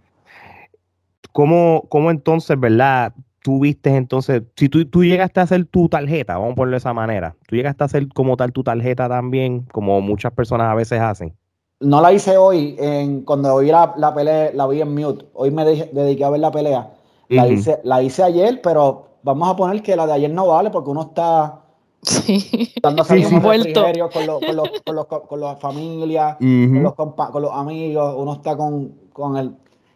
[1.32, 3.14] ¿cómo, cómo entonces, ¿verdad?
[3.44, 6.78] Tú viste entonces, si tú, tú llegaste a hacer tu tarjeta, vamos a ponerlo de
[6.78, 10.76] esa manera, tú llegaste a hacer como tal tu tarjeta también, como muchas personas a
[10.76, 11.36] veces hacen.
[11.82, 15.26] No la hice hoy, en, cuando vi la, la pelea, la vi en mute.
[15.34, 16.94] Hoy me dediqué a ver la pelea.
[17.28, 20.70] La, hice, la hice ayer, pero vamos a poner que la de ayer no vale
[20.70, 21.64] porque uno está
[22.02, 22.72] sí.
[22.82, 24.40] dando sí, con, con, los,
[24.86, 29.54] con, los, con, las familias, con, los con los amigos, uno está con, con el...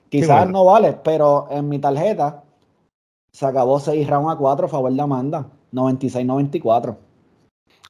[0.09, 2.43] Quizás no vale, pero en mi tarjeta
[3.37, 6.95] se acabó 6 rounds a 4 a favor de Amanda, 96-94.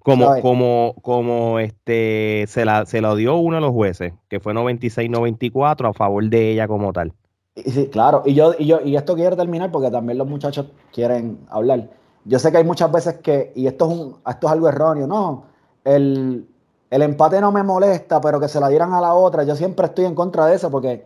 [0.04, 4.54] Como, como, como este se la, se la dio uno de los jueces, que fue
[4.54, 7.14] 96-94 a favor de ella como tal.
[7.56, 11.40] Sí, claro, y yo, y yo, y esto quiero terminar porque también los muchachos quieren
[11.50, 11.92] hablar.
[12.26, 15.08] Yo sé que hay muchas veces que, y esto es un, esto es algo erróneo,
[15.08, 15.46] no,
[15.86, 16.46] el,
[16.90, 20.04] empate no me molesta, pero que se la dieran a la otra, yo siempre estoy
[20.04, 21.06] en contra de eso, porque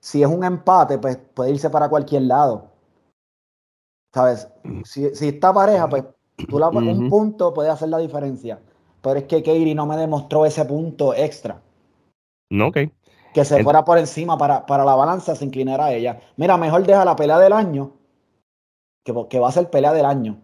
[0.00, 2.71] si es un empate, pues puede irse para cualquier lado.
[4.12, 4.48] ¿Sabes?
[4.84, 6.04] Si, está pareja, pues
[6.48, 8.60] tú la, un punto puede hacer la diferencia.
[9.00, 11.60] Pero es que Katie no me demostró ese punto extra.
[12.50, 12.78] No, ok
[13.32, 16.20] que se fuera por encima para, para, la balanza, se inclinara a ella.
[16.36, 17.92] Mira, mejor deja la pelea del año,
[19.04, 20.38] que, que va a ser pelea del año.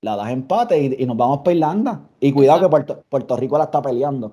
[0.00, 2.08] La das empate y, nos vamos para Irlanda.
[2.20, 4.32] Y cuidado que Puerto, Puerto, Rico la está peleando.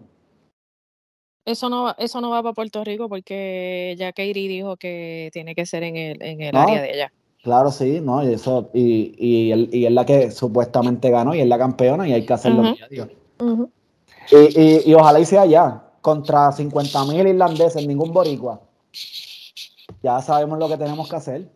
[1.46, 5.66] Eso no, eso no va para Puerto Rico porque ya Katie dijo que tiene que
[5.66, 7.14] ser en el, en el área de ella.
[7.44, 8.24] Claro, sí, ¿no?
[8.24, 12.14] Y, eso, y, y, y, es la que supuestamente ganó y es la campeona y
[12.14, 12.64] hay que hacerlo.
[14.32, 18.62] y, y, ojalá y sea allá contra 50 mil irlandeses, ningún boricua.
[20.04, 21.50] Ya sabemos lo que tenemos que hacer.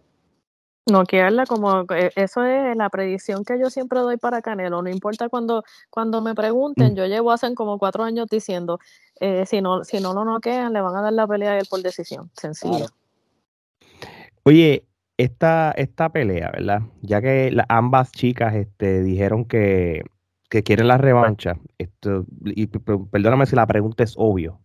[0.87, 4.83] No quedarla como eh, eso es la predicción que yo siempre doy para Canelo.
[4.83, 6.95] No importa cuando, cuando me pregunten, mm.
[6.95, 8.79] yo llevo hace como cuatro años diciendo
[9.19, 11.65] eh, si no si no lo noquean, le van a dar la pelea a él
[11.67, 12.29] por decisión.
[12.33, 12.85] Sencillo.
[14.43, 14.85] Oye,
[15.17, 16.81] esta, esta pelea, ¿verdad?
[17.01, 20.03] Ya que ambas chicas este, dijeron que
[20.49, 24.59] que quieren la revancha, esto, y perdóname si la pregunta es obvio,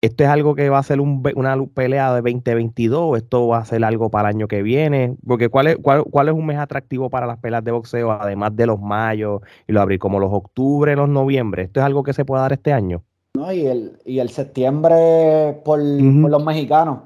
[0.00, 3.64] ¿esto es algo que va a ser una pelea de 2022 o esto va a
[3.64, 5.16] ser algo para el año que viene?
[5.26, 8.54] Porque ¿cuál es, cuál, cuál es un mes atractivo para las peleas de boxeo, además
[8.54, 11.64] de los mayos y los abril, como los octubre, los noviembre?
[11.64, 13.02] ¿Esto es algo que se puede dar este año?
[13.34, 17.00] No, y el, y el septiembre por, los mexicanos.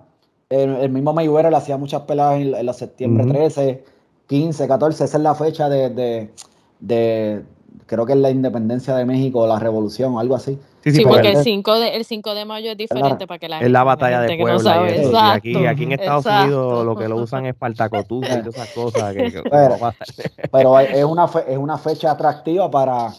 [0.53, 3.85] El, mismo Mayweather le hacía muchas peleas en, los septiembre 13,
[4.27, 6.31] 15, 14, esa es la fecha de
[7.87, 10.59] creo que es la independencia de México o la revolución, algo así.
[10.83, 13.71] Sí, porque el 5, de, el 5 de mayo es diferente para que la Es
[13.71, 14.89] la batalla de Puebla.
[14.91, 18.69] y, aquí, aquí, en Estados Unidos lo que lo usan es Partacotus y todas esas
[18.71, 19.15] cosas.
[20.51, 23.13] pero, es, una es una fecha atractiva para,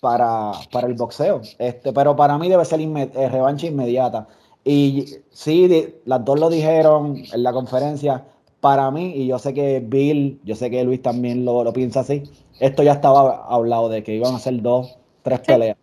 [0.00, 1.42] para, para el boxeo.
[1.58, 4.26] Este, pero para mí debe ser eh, revancha inmediata.
[4.64, 5.68] Y sí,
[6.04, 8.24] las dos lo dijeron en la conferencia.
[8.60, 12.00] Para mí, y yo sé que Bill, yo sé que Luis también lo, lo piensa
[12.00, 12.22] así,
[12.60, 15.76] esto ya estaba hablado de que iban a ser dos, tres peleas.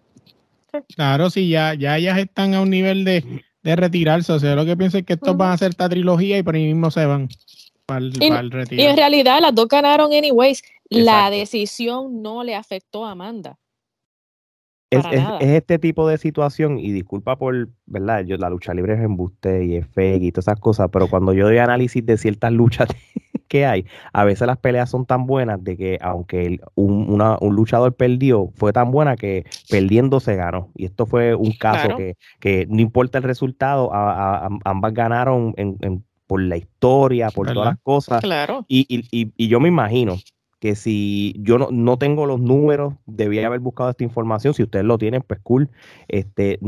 [0.96, 4.32] Claro, sí, ya, ya ellas están a un nivel de, retirarse.
[4.32, 6.56] O sea, lo que pienso es que estos van a hacer esta trilogía y por
[6.56, 7.28] ahí mismo se van
[7.86, 8.82] para el, retiro.
[8.82, 10.64] Y en realidad las dos ganaron anyways.
[10.90, 13.58] La decisión no le afectó a Amanda.
[14.92, 15.06] Es,
[15.40, 18.26] este tipo de situación, y disculpa por, ¿verdad?
[18.26, 21.34] Yo, la lucha libre es embuste y es fake y todas esas cosas, pero cuando
[21.34, 22.90] yo doy análisis de ciertas luchas
[23.48, 27.20] que hay, a veces las peleas son tan buenas de que aunque un,
[27.52, 30.72] luchador perdió, fue tan buena que perdiendo se ganó.
[30.76, 31.96] Y esto fue un caso
[32.40, 35.54] que, no importa el resultado, ambas ganaron
[36.26, 38.22] por la historia, por todas las cosas.
[38.22, 38.66] Claro.
[38.68, 40.16] Y, y, yo me imagino
[40.60, 44.54] que si yo no, no, tengo los números, debía haber buscado esta información.
[44.54, 45.70] Si ustedes lo tienen, pues cool.
[46.08, 46.60] Este,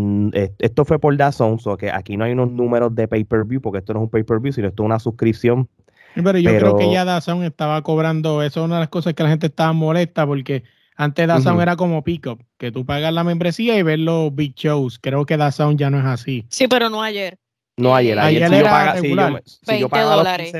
[0.60, 3.94] esto fue por Dazón, o que aquí no hay unos números de pay-per-view, porque esto
[3.94, 5.68] no es un pay-per-view, sino esto es una suscripción
[6.16, 9.24] pero yo creo que ya Dazón estaba cobrando, eso es una de las cosas que
[9.24, 10.64] la gente estaba molesta porque
[10.96, 15.00] antes Dazón era como pick-up, que tú pagas la membresía y ves los big shows.
[15.00, 16.46] Creo que Dazón ya no es así.
[16.50, 17.40] Sí, pero no ayer.
[17.78, 20.54] No ayer, ayer, si, yo paga, si, yo, si yo dólares.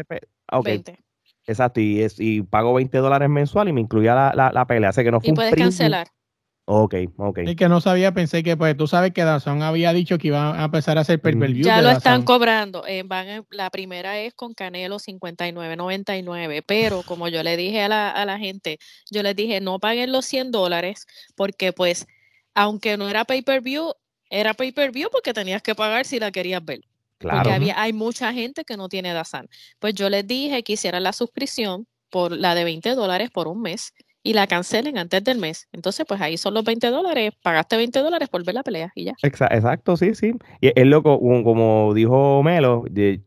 [0.52, 0.74] okay.
[0.78, 1.00] 20.
[1.48, 4.90] Exacto, y, es, y pago 20 dólares mensual y me incluía la, la, la pelea.
[4.90, 6.08] Así que no fue y puedes cancelar.
[6.66, 7.40] Ok, ok.
[7.40, 10.58] Es que no sabía, pensé que, pues tú sabes que Dazón había dicho que iba
[10.58, 11.66] a empezar a hacer per view.
[11.66, 12.86] Ya lo están cobrando.
[12.88, 18.10] Eh, van la primera es con Canelo 59.99, pero como yo le dije a la,
[18.10, 18.78] a la gente,
[19.10, 22.08] yo les dije no paguen los 100 dólares porque pues
[22.54, 23.94] aunque no era pay-per-view,
[24.30, 26.82] era pay-per-view porque tenías que pagar si la querías ver.
[27.22, 27.38] Claro.
[27.44, 29.48] Porque había, hay mucha gente que no tiene Dazan.
[29.80, 33.62] Pues yo les dije que hicieran la suscripción por la de 20 dólares por un
[33.62, 35.68] mes y la cancelen antes del mes.
[35.72, 39.06] Entonces, pues ahí son los 20 dólares, pagaste 20 dólares por ver la pelea y
[39.06, 39.14] ya.
[39.22, 40.34] Exacto, sí, sí.
[40.62, 42.86] Y es loco, como dijo Melo,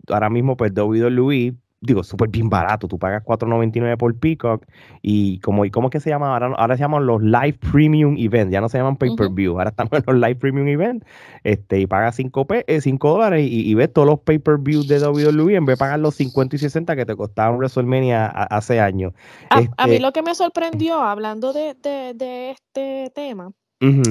[0.09, 1.53] ahora mismo pues Luis
[1.85, 2.89] digo, súper bien barato.
[2.89, 4.65] Tú pagas 4.99 por Peacock
[5.03, 6.33] y como, ¿y cómo es que se llama?
[6.33, 9.93] Ahora, ahora se llaman los Live Premium Events, ya no se llaman Pay-Per-View, ahora estamos
[9.93, 11.07] en los Live Premium Events
[11.45, 15.75] este, y pagas 5, eh, dólares y, ves todos los Pay-Per-View de WWE en vez
[15.75, 19.13] de pagar los 50 y 60 que te costaban WrestleMania hace años.
[19.51, 23.53] A, a, mí este lo que me sorprendió hablando de, de, este tema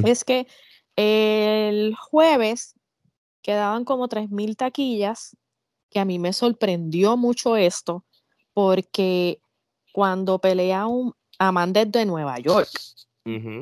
[0.05, 0.45] es que
[0.95, 2.75] el jueves
[3.41, 5.35] quedaban como 3.000 taquillas
[5.93, 8.03] que a mí me sorprendió mucho esto,
[8.53, 9.39] porque
[9.93, 12.69] cuando pelea un Amanda de Nueva York,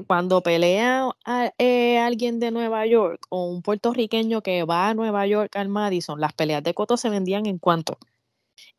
[0.07, 5.27] cuando pelea a, eh, alguien de Nueva York o un puertorriqueño que va a Nueva
[5.27, 7.99] York al Madison, las peleas de Coto se vendían en cuánto.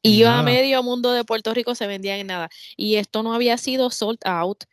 [0.02, 2.50] Y a medio mundo de Puerto Rico se vendían en nada.
[2.76, 4.64] Y esto no había sido sold out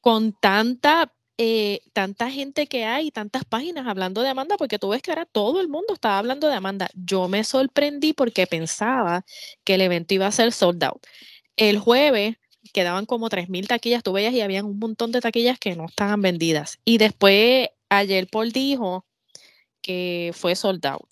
[0.00, 5.02] con tanta eh, tanta gente que hay, tantas páginas hablando de Amanda, porque tú ves
[5.02, 6.88] que ahora todo el mundo estaba hablando de Amanda.
[6.94, 9.24] Yo me sorprendí porque pensaba
[9.64, 11.06] que el evento iba a ser sold out.
[11.56, 12.36] El jueves
[12.72, 16.22] quedaban como 3.000 taquillas, tú veías y habían un montón de taquillas que no estaban
[16.22, 16.78] vendidas.
[16.84, 19.04] Y después ayer Paul dijo
[19.82, 21.08] que fue sold out.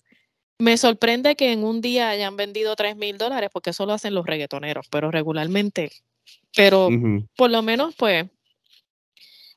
[0.57, 4.15] Me sorprende que en un día hayan vendido 3 mil dólares porque eso lo hacen
[4.15, 5.91] los reggaetoneros, pero regularmente.
[6.55, 6.89] Pero
[7.35, 8.25] por lo menos, pues,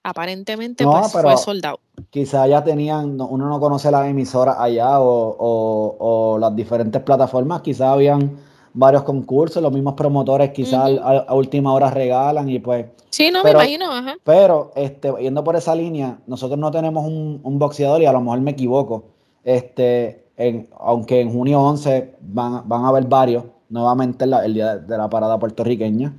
[0.09, 1.81] aparentemente pues, fue soldado.
[2.11, 8.39] Quizá ya tenían, uno no conoce las emisoras allá o, las diferentes plataformas, quizá habían
[8.73, 12.87] varios concursos, los mismos promotores quizás a, última hora regalan y pues...
[13.11, 14.17] Sí, no, me imagino, ajá.
[14.25, 18.41] Pero, este, yendo por esa línea, nosotros no tenemos un, boxeador y a lo mejor
[18.41, 19.05] me equivoco,
[19.43, 24.97] este, en, aunque en junio 11 van, van a haber varios, nuevamente el día de,
[24.97, 26.15] la parada puertorriqueña,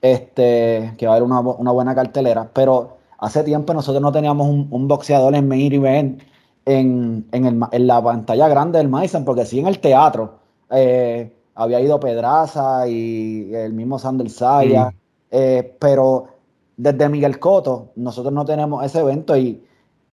[0.00, 4.48] este, que va a haber una, una buena cartelera, pero Hace tiempo nosotros no teníamos
[4.48, 6.22] un, boxeador en main event
[6.64, 10.38] en, en, la pantalla grande del Madison, porque sí en el teatro
[10.70, 14.94] eh, había ido Pedraza y el mismo Sander Saya,
[15.30, 16.28] eh, pero
[16.78, 19.62] desde Miguel Coto nosotros no tenemos ese evento y,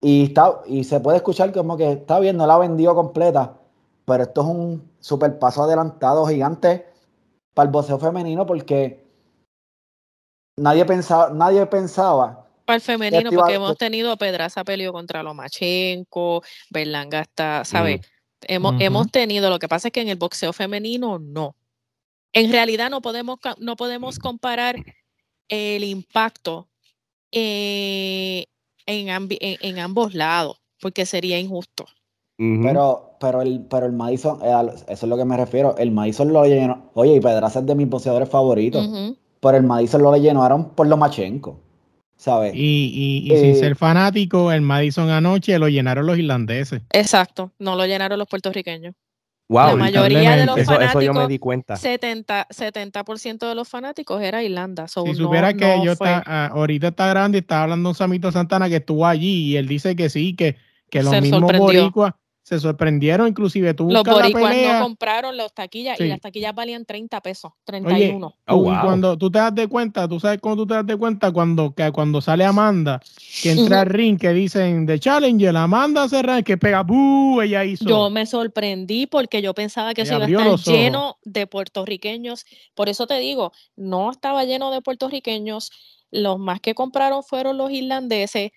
[0.02, 3.54] y, está, y se puede escuchar como que está bien, no la vendió completa,
[4.04, 6.86] pero esto es un super paso adelantado gigante
[7.54, 9.08] para el boxeo femenino porque
[10.58, 16.44] nadie pensaba, nadie pensaba para el femenino, porque hemos tenido a Pedraza peleó contra Lomachenko,
[16.70, 18.02] Berlanga está, ¿sabes?
[18.42, 21.56] Hemos, hemos tenido, lo que pasa es que en el boxeo femenino no.
[22.34, 24.76] En realidad no podemos, no podemos comparar
[25.48, 26.68] el impacto
[27.32, 28.48] eh,
[28.86, 31.86] en, en, ambos lados, porque sería injusto.
[32.36, 34.54] Pero, pero el, pero el Madison, eh,
[34.90, 35.78] eso es lo que me refiero.
[35.78, 36.92] El Madison lo llenó.
[36.96, 38.86] Oye, y Pedraza es de mis boxeadores favoritos.
[39.40, 41.67] Pero el Madison lo llenaron por Lomachenko.
[42.18, 42.54] ¿Sabes?
[42.56, 46.82] Y, y, sin eh, ser fanático, el Madison anoche lo llenaron los irlandeses.
[46.92, 48.96] Exacto, no lo llenaron los puertorriqueños.
[49.50, 51.76] Wow, la mayoría de los fanáticos, yo me di cuenta.
[51.76, 54.88] 70%, 70 de los fanáticos era Irlanda.
[54.88, 58.68] si supiera que yo está, ah, ahorita está grande y está hablando un Samito Santana
[58.68, 60.58] que estuvo allí y él dice que sí, que,
[60.90, 62.14] que los mismos boricuas
[62.48, 67.20] se sorprendieron, inclusive tú Los boricuas no compraron las taquillas y las taquillas valían 30
[67.20, 68.36] pesos, 31.
[68.48, 71.34] Oye, cuando tú te das de cuenta, tú sabes cómo tú te das de cuenta
[71.34, 73.02] cuando, que cuando sale Amanda,
[73.44, 77.42] que entra al ring, que dicen de Challenger, Amanda cerra, que pega, ¡buh!
[77.42, 77.84] Ella hizo.
[77.84, 82.46] Yo me sorprendí porque yo pensaba que se iba a estar lleno de puertorriqueños.
[82.76, 85.72] Por eso te digo, no estaba lleno de puertorriqueños
[86.12, 88.52] los más que compraron fueron los irlandeses.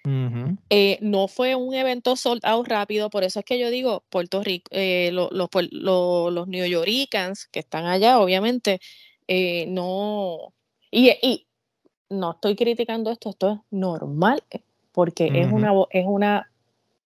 [0.70, 4.42] Eh, no fue un evento sold out rápido, por eso es que yo digo Puerto
[4.42, 8.80] Rico, eh, los, los, los, New Yorkers que están allá, obviamente,
[9.26, 10.52] eh, no.
[10.90, 11.46] Y,
[12.08, 14.42] no estoy criticando esto, esto es normal,
[14.90, 16.46] porque es una, es una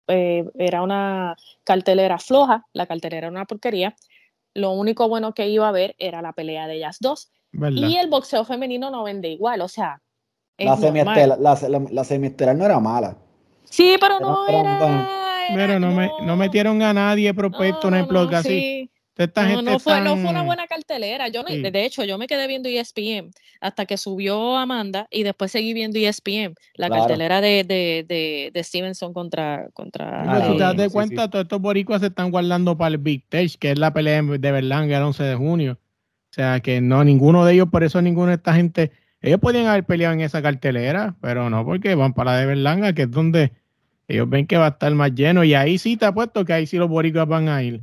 [0.09, 3.95] era una cartelera floja, la cartelera era una porquería.
[4.55, 7.31] Lo único bueno que iba a haber era la pelea de ellas dos.
[7.53, 10.03] Y el boxeo femenino no vende igual, o sea,
[10.59, 13.17] la semiestelar, la, no era mala.
[13.65, 15.09] Sí, pero no era.
[15.55, 18.91] pero no, Me, no metieron a nadie propuesto en el blog así.
[19.17, 21.29] no, fue, no fue una buena cartelera.
[21.29, 25.75] Yo De hecho, yo me quedé viendo ESPN hasta que subió Amanda y después seguí
[25.75, 29.69] viendo ESPN, la cartelera de, de, de, Stevenson contra.
[29.75, 33.23] contra si te das de cuenta, todos estos boricuas se están guardando para el Big
[33.25, 35.79] Stage, que es la pelea de Berlanga el 11 de junio.
[36.31, 39.67] O sea que no, ninguno de ellos, por eso ninguno de esta gente ellos podían
[39.67, 43.11] haber peleado en esa cartelera, pero no, porque van para la de Berlanga, que es
[43.11, 43.53] donde
[44.07, 45.45] ellos ven que va a estar más lleno.
[45.45, 47.83] Y ahí sí te apuesto que ahí sí los boricuas van a ir.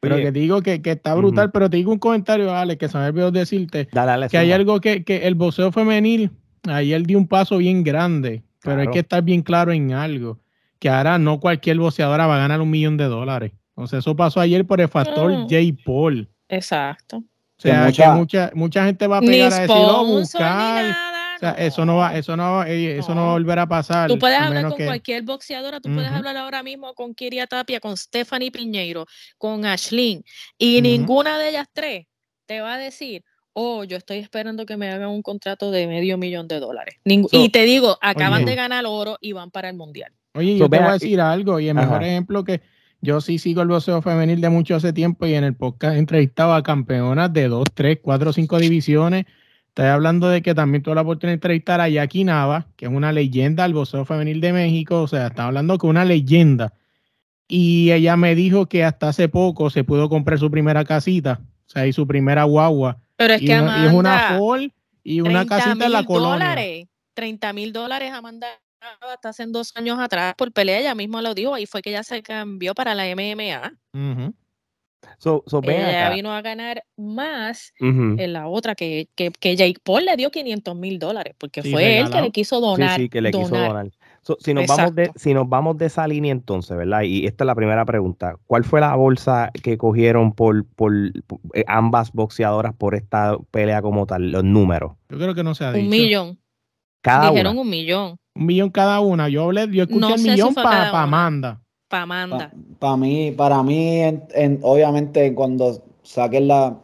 [0.00, 2.98] Pero que te digo que, está brutal, pero te digo un comentario, Alex, que se
[2.98, 3.88] me olvidó decirte
[4.30, 6.32] que hay algo que, que el boxeo femenil,
[6.68, 10.40] ayer dio un paso bien grande, pero hay que estar bien claro en algo,
[10.80, 13.52] que ahora no cualquier boxeadora va a ganar un millón de dólares.
[13.74, 15.42] O sea, eso pasó ayer por el factor mm.
[15.42, 15.82] J.
[15.84, 16.28] Paul.
[16.48, 17.22] Exacto.
[17.62, 20.96] O sea, mucha, que mucha, mucha gente va a pegar a decir, oh, buscar.
[21.36, 23.22] o sea, eso no va, eso no, eso no.
[23.22, 24.08] va a volver a pasar.
[24.08, 27.96] Tú puedes hablar con cualquier boxeadora, tú puedes hablar ahora mismo con Kiria Tapia, con
[27.96, 29.06] Stephanie Piñeiro,
[29.38, 30.24] con Ashlyn,
[30.58, 32.06] y ninguna de ellas tres
[32.46, 33.22] te va a decir,
[33.52, 36.96] oh, yo estoy esperando que me hagan un contrato de medio millón de dólares.
[37.04, 40.12] y te digo, acaban de ganar oro y van para el mundial.
[40.34, 42.60] Oye, yo te voy a decir algo, y el mejor ejemplo que
[43.02, 45.98] yo sí sigo el boxeo femenil de mucho hace tiempo y en el podcast he
[45.98, 49.26] entrevistado a campeonas de 2, 3, 4, 5 divisiones.
[49.66, 52.92] Estoy hablando de que también tuve la oportunidad de entrevistar a Jackie Nava, que es
[52.92, 55.02] una leyenda del boxeo femenil de México.
[55.02, 56.74] O sea, está hablando que una leyenda.
[57.48, 61.70] Y ella me dijo que hasta hace poco se pudo comprar su primera casita, o
[61.70, 62.98] sea, y su primera guagua.
[63.16, 64.70] Pero es que Amanda, y es una Ford
[65.02, 66.34] y una casita en la colonia.
[66.38, 68.46] Dólares, 30 mil dólares, Amanda
[69.00, 72.02] hasta hace dos años atrás por pelea, ella misma lo dijo, ahí fue que ella
[72.02, 73.72] se cambió para la MMA.
[75.62, 80.76] ella vino a ganar más en la otra que, que, Jake Paul le dio 500
[80.76, 82.98] mil dólares, porque fue él que le quiso donar.
[82.98, 83.90] Sí, que le quiso donar.
[84.38, 87.02] si, nos vamos de, si nos vamos de esa línea entonces, ¿verdad?
[87.02, 88.36] Y esta es la primera pregunta.
[88.46, 90.92] ¿Cuál fue la bolsa que cogieron por, por,
[91.54, 94.30] eh, ambas boxeadoras por esta pelea como tal?
[94.30, 94.92] Los números.
[95.08, 95.84] Yo creo que no se ha dicho.
[95.84, 96.38] Un millón.
[97.00, 98.21] Cada Dijeron un millón.
[98.34, 99.28] Un millón cada una.
[99.28, 101.60] Yo hablé, yo escuché el millón para Amanda.
[101.88, 102.52] Para Amanda.
[102.78, 106.78] Para mí, para mí en, obviamente, cuando saquen la,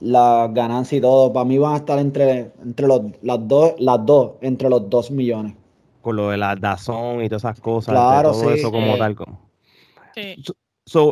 [0.00, 4.04] la ganancia y todo, para mí van a estar entre, entre los, las, dos, las
[4.04, 5.54] dos, entre los dos millones.
[6.00, 7.92] Con lo de la Dazón y todas esas cosas.
[7.92, 9.14] Claro, todo eso como tal.
[9.14, 9.40] Como.
[10.14, 10.36] Sí.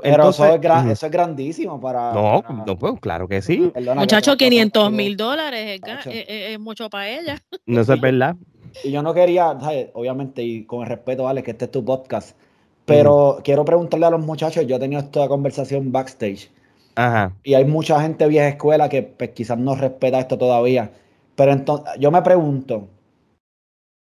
[0.03, 2.13] Pero eso, es grandísimo para.
[2.13, 3.73] No, no pues, claro que sí.
[3.97, 7.43] Muchacho, 500 mil dólares es, mucho para ella.
[7.65, 8.37] No, eso es verdad.
[8.83, 9.59] Y yo no quería,
[9.95, 12.37] obviamente, y con el respeto, vale, que este es tu podcast,
[12.85, 16.51] pero quiero preguntarle a los muchachos, yo he tenido esta conversación backstage.
[16.95, 17.35] Ajá.
[17.43, 20.91] Y hay mucha gente vieja escuela que pues, quizás no respeta esto todavía.
[21.37, 22.89] Pero entonces, yo me pregunto,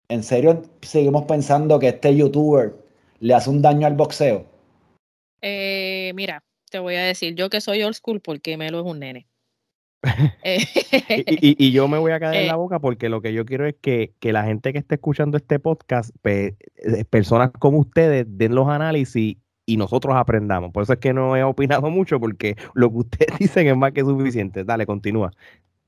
[0.09, 2.75] ¿en serio seguimos pensando que este youtuber
[3.19, 4.45] le hace un daño al boxeo?
[5.41, 8.99] Eh, mira, te voy a decir, yo que soy old school porque Melo es un
[8.99, 9.27] nene.
[10.43, 10.65] Eh,
[11.41, 13.67] y, yo me voy a caer en la eh, boca porque lo que yo quiero
[13.67, 16.09] es que, la gente que esté escuchando este podcast,
[17.09, 20.71] personas como ustedes, den los análisis y nosotros aprendamos.
[20.71, 23.91] Por eso es que no he opinado mucho porque lo que ustedes dicen es más
[23.91, 24.63] que suficiente.
[24.63, 25.31] Dale, continúa.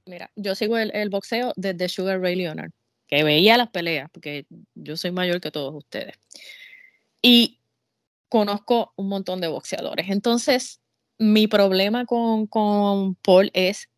[0.06, 2.72] Mira, yo sigo el, boxeo desde Sugar Ray Leonard
[3.08, 4.46] que veía las peleas, porque
[4.76, 6.20] yo soy mayor que todos ustedes.
[7.22, 7.60] Y
[8.28, 10.10] conozco un montón de boxeadores.
[10.10, 10.82] Entonces,
[11.20, 13.90] mi problema con, con Paul es,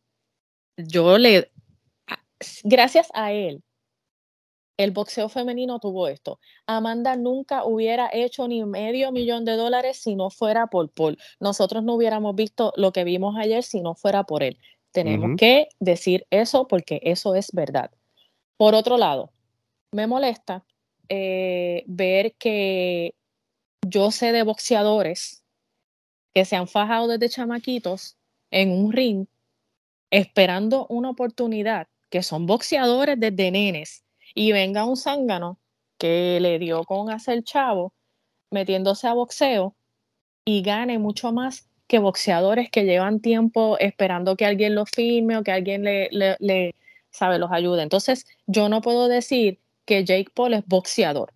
[0.77, 1.51] yo le,
[2.63, 3.63] gracias a él,
[4.77, 6.39] el boxeo femenino tuvo esto.
[6.65, 11.17] Amanda nunca hubiera hecho ni medio millón de dólares si no fuera por Paul.
[11.39, 14.57] Nosotros no hubiéramos visto lo que vimos ayer si no fuera por él.
[14.91, 17.91] Tenemos que decir eso porque eso es verdad.
[18.57, 19.31] Por otro lado,
[19.91, 20.65] me molesta
[21.09, 23.13] eh, ver que
[23.85, 25.43] yo sé de boxeadores
[26.33, 28.17] que se han fajado desde chamaquitos
[28.51, 29.27] en un ring
[30.15, 35.59] esperando una oportunidad, que son boxeadores desde nenes y venga un zángano
[35.97, 37.93] que le dio con hacer chavo
[38.49, 39.75] metiéndose a boxeo
[40.45, 45.43] y gane mucho más que boxeadores que llevan tiempo esperando que alguien lo firme o
[45.43, 46.75] que alguien le, le,
[47.09, 47.83] sabe, los ayude.
[47.83, 51.33] Entonces, yo no puedo decir que Jake Paul es boxeador,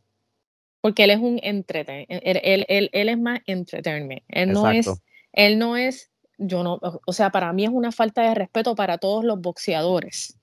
[0.80, 4.24] porque él es un entretenimiento, él, él, él, es más entertainment.
[4.30, 4.90] Él no es,
[5.34, 6.09] él no es,
[6.40, 10.38] yo no, o sea, para mí es una falta de respeto para todos los boxeadores.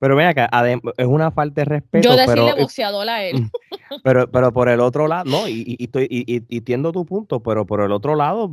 [0.00, 0.48] Pero ven acá,
[0.96, 2.08] es una falta de respeto.
[2.08, 3.42] Yo decirle boxeador a él.
[3.42, 3.50] Mm,
[4.02, 7.42] pero, pero por el otro lado, no, y, y, estoy, y, y, entiendo tu punto,
[7.42, 8.50] pero por el otro lado,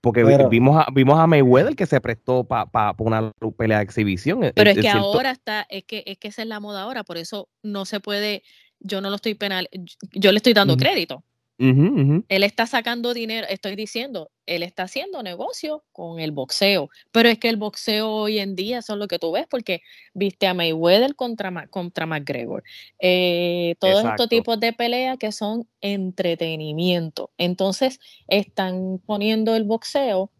[0.00, 4.52] porque vimos, a, vimos a Mayweather que se prestó para pa, una pelea de exhibición.
[4.54, 7.18] Pero es, que ahora está, es que, es que esa es la moda ahora, por
[7.18, 8.44] eso no se puede,
[8.78, 9.68] yo no lo estoy penal,
[10.12, 11.24] yo le estoy dando crédito.
[11.58, 17.38] Él está sacando dinero, estoy diciendo, él está haciendo negocio con el boxeo, pero es
[17.38, 19.82] que el boxeo hoy en día son lo que tú ves porque
[20.12, 22.64] viste a Mayweather contra, contra McGregor,
[22.98, 27.30] eh, todos estos tipos de peleas que son entretenimiento.
[27.38, 30.32] Entonces están poniendo el boxeo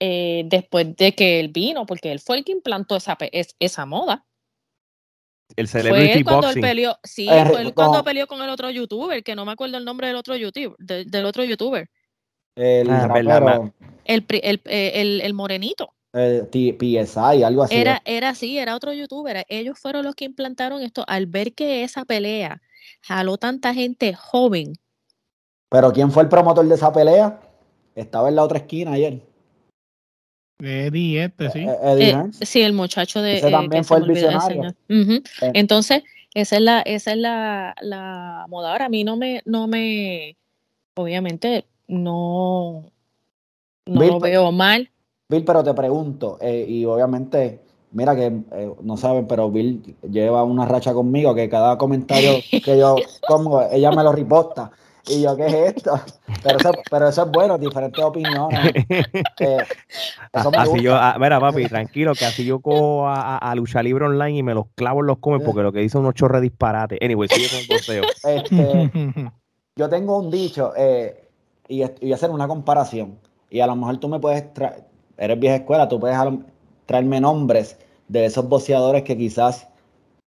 [0.00, 3.16] eh, después de que él vino, porque él fue el que implantó esa,
[3.58, 4.24] esa moda.
[5.56, 6.62] El celebrity fue boxing.
[6.62, 9.78] Peleó, sí, eh, fue él cuando peleó con el otro youtuber, que no me acuerdo
[9.78, 11.88] el nombre del otro youtuber, del otro youtuber.
[12.54, 13.70] El, ah,
[14.04, 15.94] el, eh, el, el, morenito.
[16.12, 17.74] El PSI, algo así.
[17.74, 19.46] Era, era así, era otro youtuber.
[19.48, 21.04] Ellos fueron los que implantaron esto.
[21.08, 22.60] Al ver que esa pelea
[23.00, 24.74] jaló tanta gente joven.
[25.70, 27.40] Pero ¿quién fue el promotor de esa pelea?
[27.94, 29.22] Estaba en la otra esquina ayer.
[30.62, 31.60] Eddie, este, sí.
[31.60, 33.38] Eh, Eddie eh, sí, el muchacho de.
[33.38, 34.74] Ese también fue el visionario.
[34.88, 35.22] Eh.
[35.54, 36.02] Entonces,
[36.34, 38.72] esa es la, esa es la, la moda.
[38.72, 40.36] Ahora, a mí no me, no me,
[40.94, 42.90] obviamente, no,
[43.86, 44.90] no lo veo mal.
[45.28, 47.60] Bill, pero te pregunto, y obviamente,
[47.92, 48.30] mira que
[48.82, 52.96] no saben, pero Bill lleva una racha conmigo que cada comentario que yo
[53.28, 54.70] pongo, ella me lo riposta.
[55.08, 56.00] Y yo, ¿qué es esto?
[56.42, 58.72] Pero eso, pero eso es bueno, diferentes opiniones.
[59.38, 59.58] Eh,
[60.32, 64.38] así yo, ah, mira, papi, tranquilo, que así yo cojo a, a, Lucha Libre Online
[64.38, 66.98] y me los clavo en los comen porque lo que dice unos chorres disparate.
[67.02, 68.04] Anyway, sigue con el.
[68.24, 69.30] Este,
[69.76, 71.28] yo tengo un dicho eh,
[71.68, 73.18] y, y hacer una comparación.
[73.50, 74.84] Y a lo mejor tú me puedes traer,
[75.18, 76.16] eres vieja escuela, tú puedes
[76.86, 77.78] traerme nombres
[78.08, 79.68] de esos boxeadores que quizás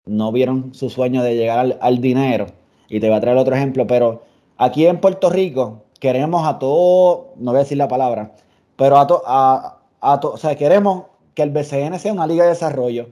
[0.05, 2.47] no vieron su sueño de llegar al, al dinero.
[2.89, 4.28] Y te voy a traer otro ejemplo, pero
[4.61, 8.35] Aquí en Puerto Rico queremos a todo, no voy a decir la palabra,
[8.75, 12.49] pero a todo, a, a o sea, queremos que el BCN sea una liga de
[12.49, 13.07] desarrollo.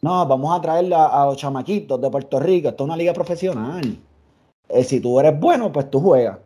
[0.00, 3.98] No, vamos a traerle a, los chamaquitos de Puerto Rico, esto es una liga profesional.
[4.70, 6.38] Eh, si tú eres bueno, pues tú juegas.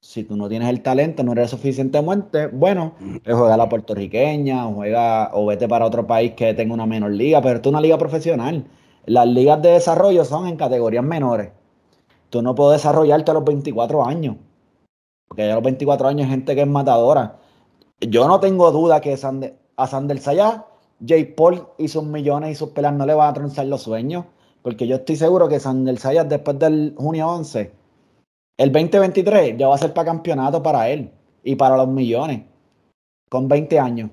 [0.00, 5.32] Si tú no tienes el talento, no eres suficientemente bueno, pues juega la puertorriqueña, juega
[5.34, 7.98] o vete para otro país que tenga una menor liga, pero esto es una liga
[7.98, 8.64] profesional.
[9.06, 11.50] Las ligas de desarrollo son en categorías menores
[12.34, 14.34] tú no puedes desarrollarte a los 24 años.
[15.28, 17.38] Porque a los 24 años hay gente que es matadora.
[18.00, 20.66] Yo no tengo duda que a Sander Sayá,
[21.06, 24.24] Jay Paul y sus millones y sus pelas no le van a trenzar los sueños.
[24.62, 27.72] Porque yo estoy seguro que Sander Sayas después del junio 11,
[28.58, 31.12] el 2023 ya va a ser para campeonato para él
[31.44, 32.42] y para los millones.
[33.30, 34.10] Con 20 años.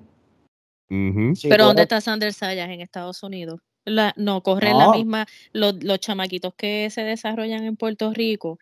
[0.88, 3.62] Pero ¿dónde está Sander Sayas en Estados Unidos?
[3.86, 8.60] No corren la misma, los, chamaquitos que se desarrollan en Puerto Rico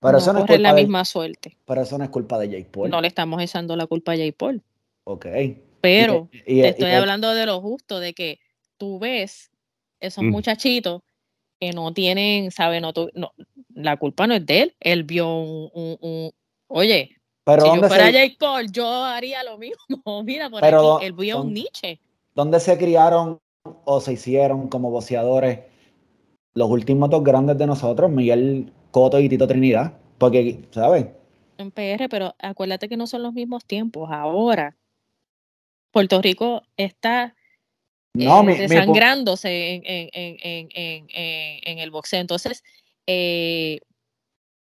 [0.00, 1.56] pero no, corren la misma suerte.
[1.64, 2.90] Pero eso no es culpa de Jay Paul.
[2.90, 4.62] No le estamos echando la culpa a Jay Paul.
[5.04, 5.26] Ok.
[5.80, 8.38] Pero te estoy hablando de lo justo, de que
[8.76, 9.50] tú ves
[10.00, 10.30] esos mm.
[10.30, 11.02] muchachitos
[11.58, 12.82] que no tienen, ¿sabes?
[12.82, 13.32] No, no,
[13.74, 14.76] la culpa no es de él.
[14.80, 16.32] Él vio un,
[16.68, 19.78] oye, pero si yo fuera Jay Paul, yo haría lo mismo.
[20.24, 22.00] Mira, por aquí, él vio un niche.
[22.34, 25.60] ¿Dónde se criaron o se hicieron como boxeadores
[26.54, 31.06] los últimos dos grandes de nosotros, Miguel Coto y Tito Trinidad, porque, ¿sabes?
[31.58, 34.10] En PR, pero acuérdate que no son los mismos tiempos.
[34.12, 34.76] Ahora,
[35.90, 37.34] Puerto Rico está
[38.12, 42.20] desangrándose en, el boxeo.
[42.20, 42.62] Entonces,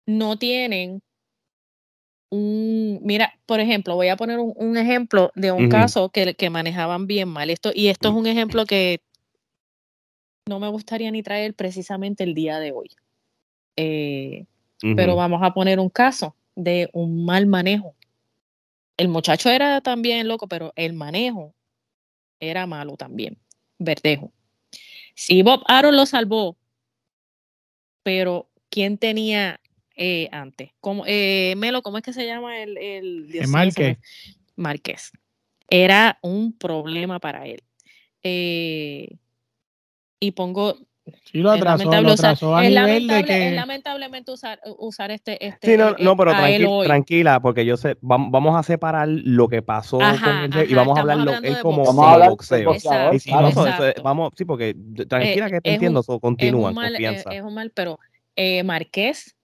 [0.06, 1.02] no tienen
[2.30, 7.06] un, mira, por ejemplo, voy a poner un, ejemplo de un caso que, que, manejaban
[7.06, 7.50] bien mal.
[7.50, 9.00] Esto, y esto es un ejemplo que
[10.48, 12.90] no me gustaría ni traer precisamente el día de hoy.
[13.76, 14.46] Eh,
[14.96, 17.94] pero vamos a poner un caso de un mal manejo.
[18.96, 21.54] El muchacho era también loco, pero el manejo
[22.40, 23.38] era malo también.
[23.78, 24.32] Verdejo.
[25.14, 26.56] Sí, Bob Aaron lo salvó,
[28.02, 29.60] pero ¿quién tenía
[29.98, 30.70] eh, antes?
[30.80, 33.98] como eh, Melo, ¿cómo es que se llama el, el, Márquez?
[34.56, 35.12] Márquez.
[35.68, 37.62] Era un problema para él.
[38.22, 39.16] Eh,
[40.20, 40.76] y pongo
[41.24, 43.48] Sí, lo atrasó, lo atrasó a nivel de que...
[43.48, 45.44] Es lamentablemente usar, usar este...
[45.44, 49.62] este sí, no, no pero tranquila, tranquila, porque yo sé, vamos a separar lo que
[49.62, 52.74] pasó con él y vamos a hablarlo él como, boxeo.
[53.12, 53.50] y si no,
[54.02, 54.76] vamos, sí, porque
[55.08, 57.30] tranquila eh, que te entiendo, so, continúa, es un mal, confianza.
[57.30, 57.98] Es, un mal, pero
[58.36, 59.36] eh, Marqués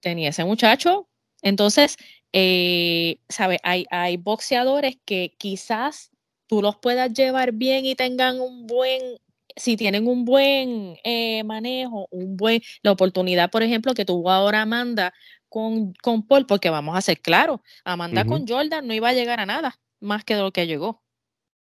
[0.00, 1.08] tenía ese muchacho,
[1.42, 1.96] entonces,
[2.32, 3.58] eh, ¿sabes?
[3.62, 6.10] Hay, hay boxeadores que quizás
[6.46, 9.18] tú los puedas llevar bien y tengan un buen
[9.56, 14.62] si tienen un buen eh, manejo, un buen, la oportunidad, por ejemplo, que tuvo ahora
[14.62, 15.12] Amanda
[15.48, 19.40] con, con Paul, porque vamos a ser claros, Amanda con Jordan no iba a llegar
[19.40, 21.02] a nada más que de lo que llegó.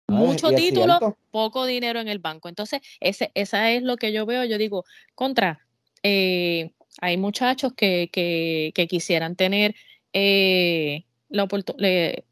[0.07, 2.49] Mucho título, poco dinero en el banco.
[2.49, 4.43] Entonces, ese, esa es lo que yo veo.
[4.45, 4.85] Yo digo,
[5.15, 5.67] contra,
[6.03, 9.75] eh, hay muchachos que, que, que quisieran tener
[10.13, 12.25] eh, la oportunidad,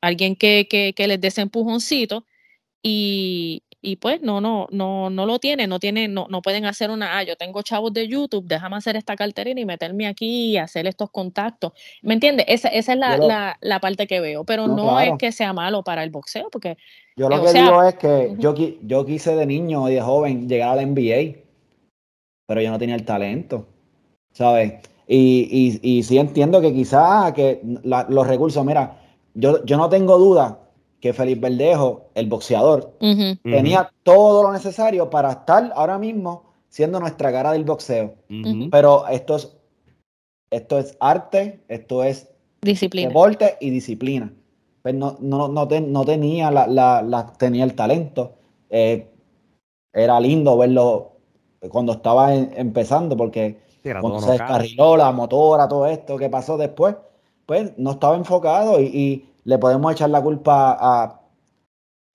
[0.00, 2.24] alguien que, que, que les dé ese empujoncito
[2.82, 6.90] y, y pues no, no, no, no lo tienen, no tienen, no, no pueden hacer
[6.90, 10.56] una, ah, yo tengo chavos de YouTube, déjame hacer esta carterina y meterme aquí y
[10.56, 11.72] hacer estos contactos.
[12.00, 12.46] ¿Me entiendes?
[12.48, 15.82] Esa, esa es la, la, la, parte que veo, pero no, es que sea malo
[15.82, 16.76] para el boxeo, porque...
[17.16, 20.70] Yo lo que digo es que yo, yo quise de niño y de joven llegar
[20.70, 21.40] a la NBA,
[22.46, 23.66] pero yo no tenía el talento,
[24.32, 24.74] ¿sabes?
[25.06, 28.98] Y, y, y sí entiendo que quizás que los recursos, mira,
[29.34, 30.58] yo, yo no tengo duda
[31.00, 32.96] que Felipe Verdejo, el boxeador,
[33.42, 38.14] tenía todo lo necesario para estar ahora mismo siendo nuestra cara del boxeo.
[38.70, 39.52] Pero esto es,
[40.50, 42.28] esto es arte, esto es
[42.62, 43.08] disciplina.
[43.08, 44.32] deporte y disciplina.
[44.82, 48.34] Pues no, no, no, tenía, la, la, tenía el talento.
[48.70, 49.08] Eh,
[49.92, 51.16] era lindo verlo
[51.68, 56.96] cuando estaba empezando, porque cuando se descarriló la motora, todo esto que pasó después,
[57.46, 61.22] pues no estaba enfocado y le podemos echar la culpa a,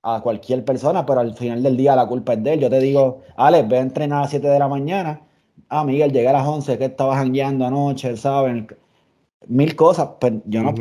[0.03, 2.59] a cualquier persona, pero al final del día la culpa es de él.
[2.61, 5.21] Yo te digo, Alex, ve a entrenar a las 7 de la mañana.
[5.69, 8.67] Ah, Miguel, llegué a las 11, que estabas jangueando anoche, ¿saben?
[9.47, 10.73] Mil cosas, pero yo no,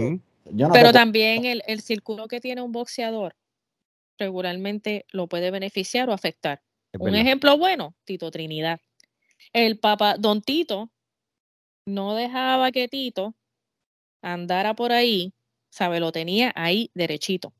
[0.73, 3.35] Pero también el, el círculo que tiene un boxeador
[4.19, 6.63] regularmente lo puede beneficiar o afectar.
[6.99, 8.81] un ejemplo bueno, Tito Trinidad.
[9.53, 10.91] El papá, don Tito,
[11.87, 13.35] no dejaba que Tito
[14.23, 15.37] andara por ahí
[15.77, 16.01] ¿sabe?
[16.01, 17.53] Lo tenía ahí derechito.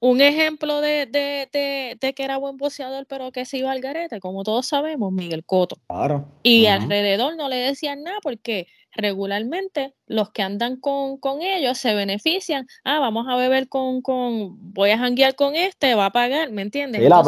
[0.00, 4.42] Un ejemplo de, de, que era buen boxeador, pero que se iba al garete, como
[4.42, 5.76] todos sabemos, Miguel Coto.
[5.88, 6.26] Claro.
[6.42, 11.94] Y alrededor no le decían nada porque regularmente los que andan con, con, ellos se
[11.94, 12.66] benefician.
[12.84, 16.62] Ah, vamos a beber con, con voy a janguear con este, va a pagar, ¿me
[16.62, 17.02] entiendes?
[17.02, 17.22] Sí, la,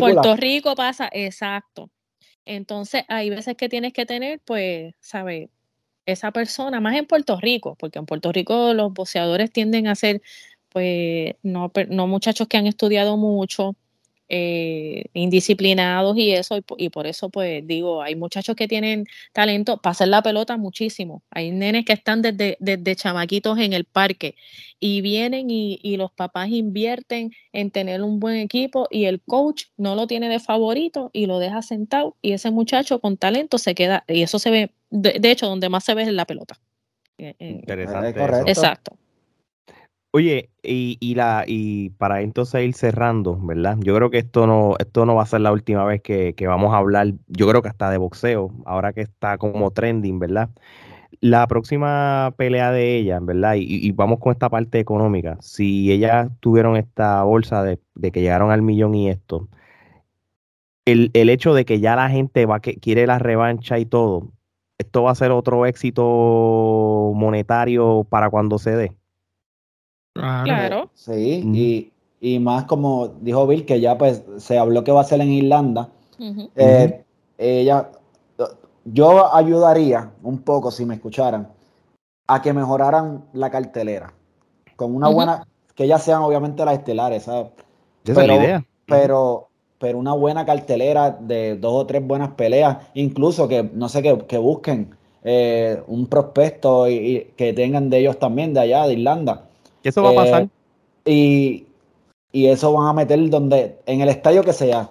[0.00, 1.90] Puerto Rico pasa, exacto.
[2.46, 5.48] Entonces, hay veces que tienes que tener, pues, ¿sabes?
[6.06, 10.22] esa persona, más en Puerto Rico, porque en Puerto Rico los boxeadores tienden a ser,
[10.70, 13.76] pues, no, no muchachos que han estudiado mucho,
[14.28, 19.92] eh, indisciplinados y eso, y, por eso pues digo, hay muchachos que tienen talento para
[19.92, 24.36] hacer la pelota muchísimo, hay nenes que están desde, desde chamaquitos en el parque
[24.80, 29.64] y vienen y, y, los papás invierten en tener un buen equipo y el coach
[29.76, 33.74] no lo tiene de favorito y lo deja sentado y ese muchacho con talento se
[33.74, 36.24] queda, y eso se ve, de, de hecho, donde más se ve es en la
[36.24, 36.58] pelota.
[37.18, 38.50] Interesante.
[38.50, 38.96] Exacto.
[40.16, 43.76] Oye, y, y, la, y para entonces ir cerrando, ¿verdad?
[43.80, 46.72] Yo creo que esto no, esto no va a ser la última vez que, vamos
[46.72, 50.50] a hablar, yo creo que hasta de boxeo, ahora que está como trending, ¿verdad?
[51.20, 53.56] La próxima pelea de ella, ¿verdad?
[53.58, 55.38] Y, vamos con esta parte económica.
[55.40, 57.80] Si ellas tuvieron esta bolsa de,
[58.12, 59.48] que llegaron al millón y esto,
[60.84, 64.32] el, el, hecho de que ya la gente va que quiere la revancha y todo,
[64.78, 68.92] esto va a ser otro éxito monetario para cuando se dé.
[70.14, 70.90] Claro.
[70.94, 71.90] Sí,
[72.20, 75.30] y, más como dijo Bill, que ya pues se habló que va a ser en
[75.30, 75.90] Irlanda.
[76.56, 77.04] Eh,
[77.36, 77.90] ella,
[78.84, 81.48] yo ayudaría un poco, si me escucharan,
[82.26, 84.12] a que mejoraran la cartelera.
[84.76, 87.52] Con una buena, que ya sean obviamente las estelares, ¿sabes?
[88.04, 88.64] Esa es la idea.
[88.86, 89.48] pero,
[89.78, 94.38] pero una buena cartelera de dos o tres buenas peleas, incluso que no sé, que,
[94.38, 94.94] busquen
[95.24, 99.48] eh, un prospecto y, que tengan de ellos también, de allá, de Irlanda.
[99.84, 100.48] Eso va a pasar.
[101.04, 101.66] Y,
[102.32, 104.90] y eso van a meter donde, en el estadio que sea,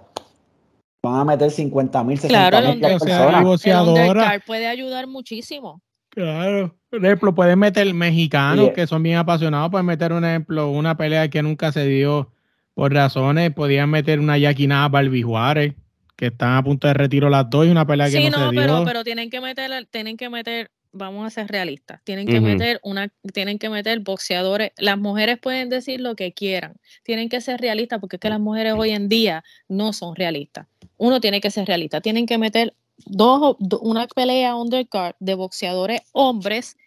[1.04, 4.42] van a meter 50 mil, 60 mil personas.
[4.46, 5.82] puede ayudar muchísimo.
[6.10, 6.76] Claro.
[6.90, 11.28] Por ejemplo, pueden meter mexicanos que son bien apasionados, pueden meter un ejemplo, una pelea
[11.28, 12.32] que nunca se dio
[12.76, 15.74] por razones, podían meter una yaquinada Barbie Juárez,
[16.16, 18.62] que están a punto de retiro las dos y una pelea que no, se dio.
[18.62, 22.80] pero, pero tienen que meter, tienen que meter, vamos a ser realistas, tienen que meter
[22.84, 27.60] una, tienen que meter boxeadores, las mujeres pueden decir lo que quieran, tienen que ser
[27.60, 30.68] realistas porque es que las mujeres hoy en día no son realistas.
[30.98, 32.76] Uno tiene que ser realista, tienen que meter
[33.06, 36.78] dos, una pelea undercard de boxeadores hombres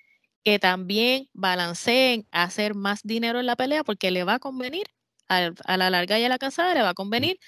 [0.45, 4.87] que también balanceen a hacer más dinero en la pelea porque le va a convenir
[5.29, 7.39] a, la larga y a la casada, le va a convenir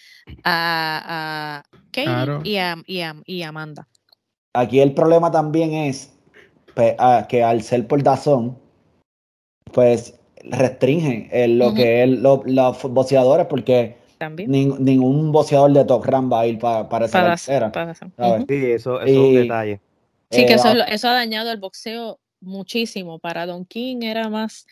[0.42, 3.86] a, a Katie y, a, y, Amanda.
[4.52, 6.17] Aquí el problema también es
[7.28, 8.58] que al ser por Dazón,
[9.72, 13.96] pues restringen lo que es los boxeadores porque
[14.46, 17.94] ningún boxeador de Top Ram va a ir para esa para,
[18.46, 19.80] Sí, eso, es un detalle.
[20.30, 23.18] Sí, que eso, eso, ha dañado el boxeo muchísimo.
[23.18, 24.66] Para Don King era más,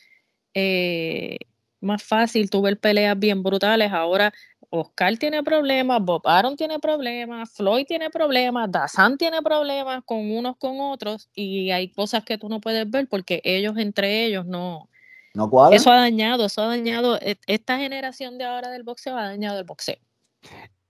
[0.54, 1.38] eh,
[1.80, 3.90] más fácil, tuve peleas bien brutales.
[3.92, 4.32] Ahora
[4.70, 10.56] Oscar tiene problemas, Bob Aaron tiene problemas, Floyd tiene problemas, Dazan tiene problemas con unos
[10.56, 14.88] con otros y hay cosas que tú no puedes ver porque ellos entre ellos no,
[15.72, 19.58] eso ha dañado, eso ha dañado, e, esta generación de ahora del boxeo ha dañado
[19.58, 19.96] el boxeo.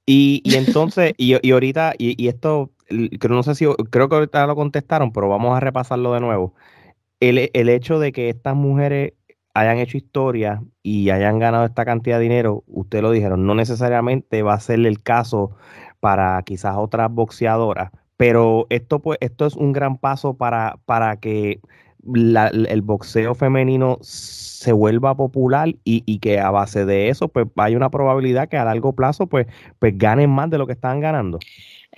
[0.07, 5.13] Y, entonces, y, ahorita, y, esto, creo, no sé si, creo que ahorita lo contestaron,
[5.13, 6.55] pero vamos a repasarlo de nuevo.
[7.19, 9.15] El, el hecho de que estas mujeres
[9.57, 14.43] hayan hecho historia y hayan ganado esta cantidad de dinero, ustedes lo dijeron, no necesariamente
[14.43, 15.57] va a ser el caso
[15.99, 21.61] para quizás otras boxeadoras, pero esto, pues, esto es un gran paso para, para que
[22.05, 27.91] el boxeo femenino se vuelva popular y, que a base de eso pues hay una
[27.91, 29.47] probabilidad que a largo plazo pues,
[29.81, 31.39] pues ganen más de lo que están ganando.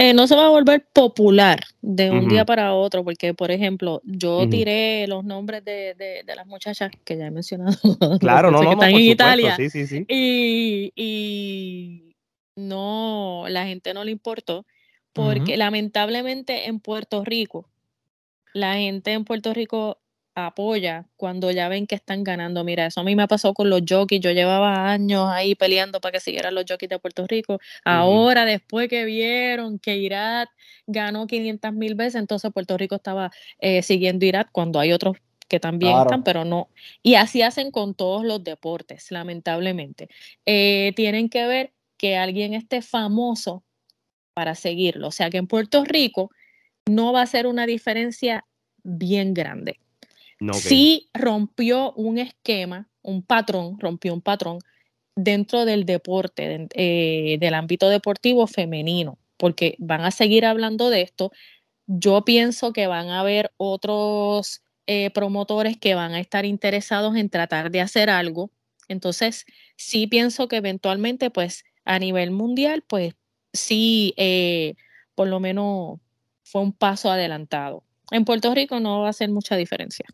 [0.01, 4.01] Eh, no se va a volver popular de un día para otro, porque, por ejemplo,
[4.05, 7.77] yo tiré los nombres de, las muchachas que ya he mencionado.
[8.21, 9.57] Claro, no, no, que están en Italia.
[10.07, 12.15] Y, y,
[12.55, 14.67] no, la gente no le importó,
[15.13, 17.69] porque lamentablemente en Puerto Rico,
[18.53, 19.99] la gente en Puerto Rico
[20.47, 22.65] apoya cuando ya ven que están ganando.
[22.65, 24.21] Mira, eso a mí me pasó con los jockeys.
[24.21, 27.59] Yo llevaba años ahí peleando para que siguieran los jockeys de Puerto Rico.
[27.85, 30.51] Ahora, después que vieron que Irak
[30.87, 35.17] ganó 500 mil veces, entonces Puerto Rico estaba eh, siguiendo Irak cuando hay otros
[35.49, 36.69] que también están, pero no.
[37.03, 40.09] Y así hacen con todos los deportes, lamentablemente.
[40.47, 43.65] Eh, tienen que ver que alguien esté famoso
[44.35, 45.09] para seguirlo.
[45.09, 46.31] O sea que en Puerto Rico
[46.87, 48.45] no va a ser una diferencia
[48.83, 49.81] bien grande.
[50.55, 54.59] Sí rompió un esquema, un patrón, rompió un patrón
[55.17, 61.33] dentro del deporte, eh, del ámbito deportivo femenino, porque van a seguir hablando de esto.
[61.87, 67.31] Yo pienso que van a haber otros eh, promotores que van a estar interesados en
[67.31, 68.51] tratar de hacer algo.
[68.89, 69.45] Entonces,
[69.77, 73.15] sí pienso que eventualmente, pues, a nivel mundial, pues,
[73.53, 74.75] sí, eh,
[75.15, 75.99] por lo menos
[76.45, 77.85] fue un paso adelantado.
[78.11, 80.07] En Puerto Rico no va a hacer mucha diferencia.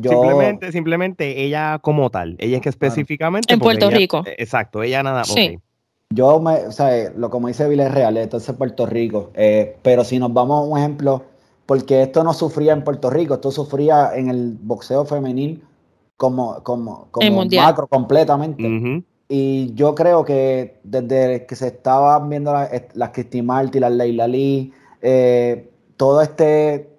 [0.00, 3.52] Simplemente, simplemente ella como tal, ella es que específicamente.
[3.52, 4.22] En Puerto Rico.
[4.26, 5.24] Eh, exacto, ella nada.
[5.24, 5.58] Sí.
[6.10, 9.30] Yo, me, o sea, lo como dice esto es Puerto Rico.
[9.34, 11.24] Eh, pero si nos vamos a un ejemplo,
[11.66, 15.62] porque esto no sufría en Puerto Rico, esto sufría en el boxeo femenil
[16.16, 19.02] como, como, como macro completamente.
[19.28, 24.28] Y yo creo que desde que se estaban viendo las la Christy Marty, las Leila
[24.28, 24.72] Lee,
[25.02, 26.95] eh, todo este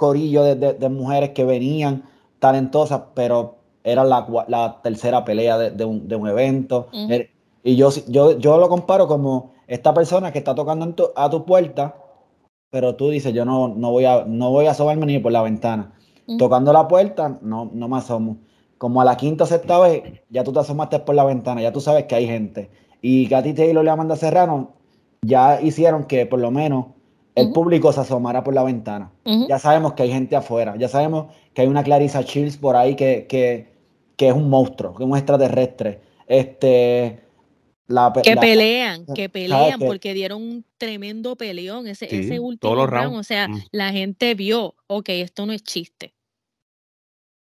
[0.00, 2.04] corillo de, mujeres que venían
[2.38, 6.88] talentosas, pero era la, tercera pelea de, un, evento.
[7.10, 7.28] Er,
[7.62, 11.96] y yo, yo, yo lo comparo como esta persona que está tocando a tu puerta,
[12.70, 15.42] pero tú dices, yo no, no, voy, a, no voy a asomarme ni por la
[15.42, 15.92] ventana.
[16.38, 18.38] Tocando la puerta, no, no me asomo.
[18.78, 21.72] Como a la quinta o sexta vez, ya tú te asomaste por la ventana, ya
[21.72, 22.70] tú sabes que hay gente.
[23.02, 24.70] Y ti Taylor le Amanda Serrano
[25.20, 26.86] ya hicieron que por lo menos
[27.34, 29.12] el público se asomara por la ventana.
[29.48, 32.96] Ya sabemos que hay gente afuera, ya sabemos que hay una Clarissa Chills por ahí
[32.96, 33.68] que, que,
[34.18, 36.00] es un monstruo, que es un extraterrestre.
[36.26, 37.20] Este,
[38.22, 43.16] que pelean, que pelean, porque dieron un tremendo peleón ese, ese último round.
[43.16, 43.62] O sea, mm.
[43.72, 46.14] la gente vio, ok, esto no es chiste.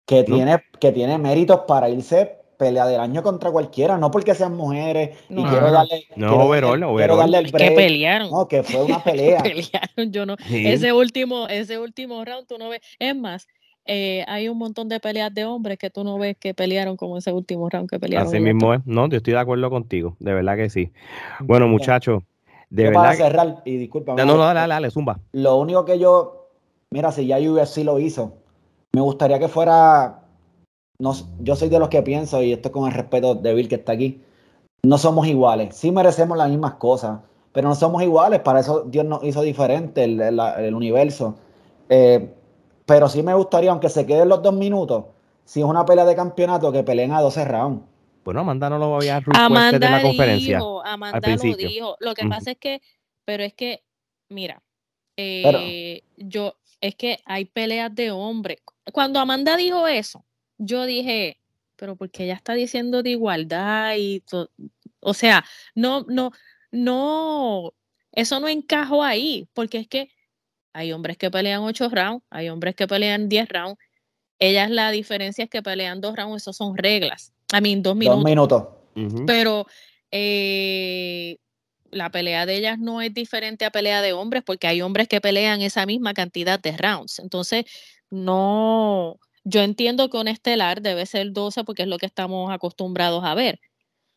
[0.05, 4.55] Que, tiene, que tiene méritos para irse pelea del año contra cualquiera, no porque sean
[4.55, 5.49] mujeres y No.
[5.49, 7.17] quiero darle, No, quiero, overall, quiero overall.
[7.19, 7.75] darle el Es que break.
[7.75, 8.31] pelearon.
[8.31, 9.41] No, que fue una pelea.
[9.41, 10.35] pelearon, yo no.
[10.47, 10.67] Sí.
[10.67, 12.81] Ese último, ese último round tú no ves.
[12.99, 13.47] Es más,
[13.85, 17.17] eh, hay un montón de peleas de hombres que tú no ves que pelearon como
[17.17, 18.27] ese último round que pelearon.
[18.27, 18.81] Así mismo es.
[18.85, 20.15] No, yo estoy de acuerdo contigo.
[20.19, 20.91] De verdad que sí.
[21.41, 22.23] Bueno, muchachos,
[22.69, 23.01] de Yo verdad.
[23.03, 24.13] para que- cerrar, y disculpa.
[24.15, 25.19] No, no, no, dale, dale, dale, zumba.
[25.33, 26.49] Lo único que yo,
[26.91, 28.37] mira, si ya UFC lo hizo,
[28.93, 30.21] me gustaría que fuera,
[31.03, 33.67] no, yo soy de los que pienso, y esto es con el respeto de Bill
[33.67, 34.21] que está aquí,
[34.85, 37.19] no somos iguales, sí merecemos las mismas cosas,
[37.51, 41.35] pero no somos iguales, para eso Dios nos hizo diferente el, el- el universo.
[41.89, 42.33] Eh,
[42.85, 45.05] pero sí me gustaría, aunque se queden los dos minutos,
[45.45, 47.83] si es una pelea de campeonato, que peleen a 12 rounds.
[48.25, 50.57] Bueno, Amanda no lo había Amanda la conferencia.
[50.57, 51.67] dijo, Amanda lo principio.
[51.67, 51.95] dijo.
[51.99, 52.81] Lo que pasa es que,
[53.25, 53.83] pero es que,
[54.29, 54.61] mira,
[55.15, 58.57] Pero- eh, yo, es que hay peleas de hombres.
[58.91, 60.23] Cuando Amanda dijo eso,
[60.65, 61.39] yo dije,
[61.75, 64.49] pero porque ella está diciendo de igualdad y, to-
[64.99, 65.43] o sea,
[65.75, 66.31] no, no,
[66.71, 67.73] no,
[68.11, 70.09] eso no encajó ahí, porque es que
[70.73, 73.77] hay hombres que pelean ocho rounds, hay hombres que pelean 10 rounds.
[74.39, 77.33] Ellas la diferencia es que pelean dos rounds, eso son reglas.
[77.51, 78.17] A mí, dos minutos.
[78.17, 78.63] Dos minutos.
[79.27, 79.67] Pero
[80.11, 81.37] eh,
[81.91, 85.21] la pelea de ellas no es diferente a pelea de hombres porque hay hombres que
[85.21, 87.19] pelean esa misma cantidad de rounds.
[87.19, 87.65] Entonces,
[88.09, 93.23] no, yo entiendo que un estelar debe ser 12 porque es lo que estamos acostumbrados
[93.23, 93.59] a ver.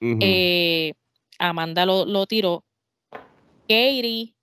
[0.01, 0.93] Eh,
[1.39, 2.65] Amanda lo, lo tiró.
[3.69, 4.35] Katie,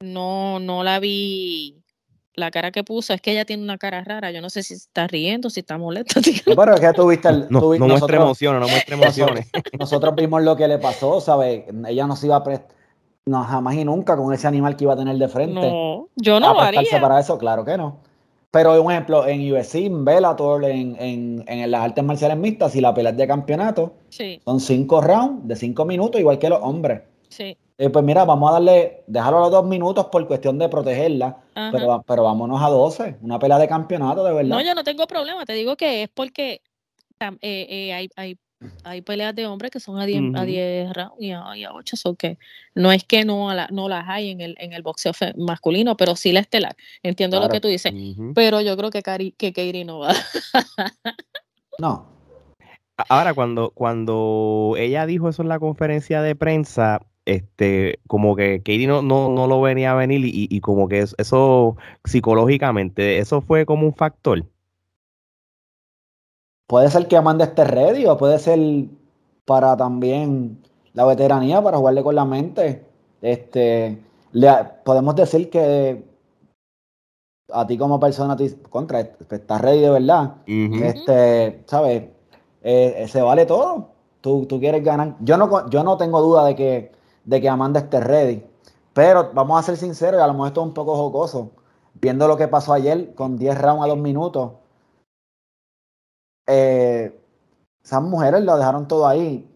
[0.00, 1.78] no, no la vi.
[2.34, 4.30] La cara que puso es que ella tiene una cara rara.
[4.30, 6.20] Yo no sé si está riendo, si está molesta.
[6.46, 7.46] No, pero es que tuviste el.
[7.50, 9.50] no, tuvi- no muestre nosotros- emociones, no muestre emociones.
[9.78, 11.64] Nosotros vimos lo que le pasó, ¿sabes?
[11.86, 12.68] Ella no se iba a prestar,
[13.26, 15.60] no, jamás y nunca con ese animal que iba a tener de frente.
[15.60, 17.00] No, yo no lo prestarse haría.
[17.00, 18.00] para eso, claro que no.
[18.52, 22.80] Pero un ejemplo, en UFC, en Bellator, en, en, en las artes marciales mixtas, si
[22.80, 26.60] la pelea es de campeonato, Sí, son cinco rounds de cinco minutos, igual que los
[26.62, 27.02] hombres.
[27.28, 27.56] sí.
[27.78, 31.38] Eh, pues mira, vamos a darle, dejarlo a los dos minutos por cuestión de protegerla,
[31.54, 31.70] ajá.
[31.72, 34.50] pero, pero vámonos a 12, una pelea de campeonato, de verdad.
[34.56, 35.44] No, yo no tengo problema.
[35.46, 36.60] Te digo que es porque
[37.18, 38.36] eh, eh, hay, hay,
[38.84, 40.46] hay peleas de hombres que son a 10 a Ujú.
[40.46, 41.96] 10 rounds y a, y a 8.
[41.96, 42.38] So que
[42.74, 46.16] no es que no, la- no las hay en el, en el boxeo masculino, pero
[46.16, 46.76] sí la estelar.
[47.02, 47.92] Entiendo lo que tú dices.
[48.34, 50.14] Pero yo creo que, Cari, que Katie no va.
[51.78, 52.10] No,
[53.08, 58.86] Ahora, cuando, cuando ella dijo eso en la conferencia de prensa, este, como que Katie
[58.86, 63.40] no, no, no lo venía a venir y, y como que es- eso psicológicamente, eso
[63.40, 64.44] fue como un factor.
[66.72, 68.58] Puede ser que Amanda esté ready o puede ser
[69.44, 70.58] para también
[70.94, 72.82] la veteranía, para jugarle con la mente.
[73.20, 74.02] Este,
[74.32, 74.48] le,
[74.82, 76.02] podemos decir que
[77.52, 80.36] a ti como persona, te- contra, estás ready de verdad.
[80.82, 82.04] Este, ¿sabes?
[82.62, 83.88] Eh, eh, se vale todo.
[84.22, 85.16] Tú, tú quieres ganar.
[85.20, 86.92] Yo no, yo no tengo duda de que,
[87.26, 88.46] de que Amanda esté ready.
[88.94, 91.50] Pero vamos a ser sinceros, y a lo mejor esto es un poco jocoso.
[92.00, 94.52] Viendo lo que pasó ayer con 10 rounds a 2 minutos.
[96.52, 97.18] Eh,
[97.82, 99.48] esas mujeres lo dejaron todo ahí.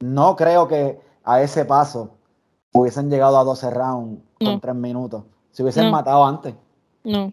[0.00, 2.10] No creo que a ese paso
[2.72, 4.60] hubiesen llegado a 12 rounds con No.
[4.60, 5.24] 3 minutos.
[5.50, 5.92] Se hubiesen No.
[5.92, 6.54] matado antes.
[7.04, 7.32] No,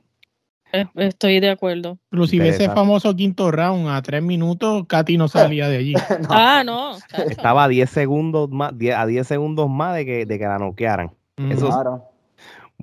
[0.71, 1.99] Eh, estoy de acuerdo.
[2.11, 5.93] Inclusive ese famoso quinto round a tres minutos, Katy no salía de allí.
[6.21, 6.27] No.
[6.31, 6.93] Ah, no.
[7.29, 10.57] Estaba a 10 segundos más, 10 a 10 segundos más de que, de que la
[10.57, 11.11] noquearan.
[11.37, 12.05] Eso- Claro.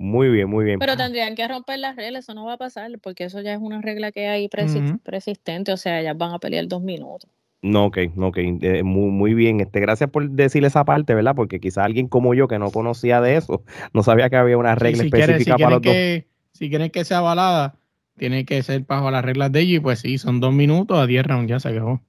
[0.01, 0.79] Muy bien, muy bien.
[0.79, 3.59] Pero tendrían que romper las reglas, eso no va a pasar, porque eso ya es
[3.61, 7.29] una regla que hay persistente, o sea, ellas van a pelear dos minutos.
[7.61, 9.59] No, ok, no, ok, eh, muy, muy bien.
[9.59, 11.35] Este, gracias por decir esa parte, ¿verdad?
[11.35, 14.73] Porque quizá alguien como yo que no conocía de eso, no sabía que había una
[14.73, 15.95] Sí, regla si, quieren, si, específica para los dos.
[16.53, 17.75] si quieren que sea balada,
[18.17, 19.75] tiene que ser bajo las reglas de ella.
[19.75, 22.01] Y pues sí, son dos minutos a 10 rounds, ya se acabó.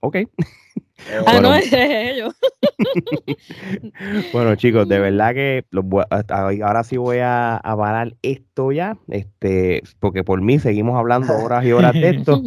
[0.00, 0.18] Ok.
[1.08, 1.48] Eh, Ah, Bueno.
[1.50, 2.34] no, ese es ellos.
[4.32, 7.76] Bueno, chicos, de verdad que los voy a- hasta hoy- ahora sí voy a, a
[7.76, 12.42] parar esto ya, este, porque por mí seguimos hablando horas y horas de esto.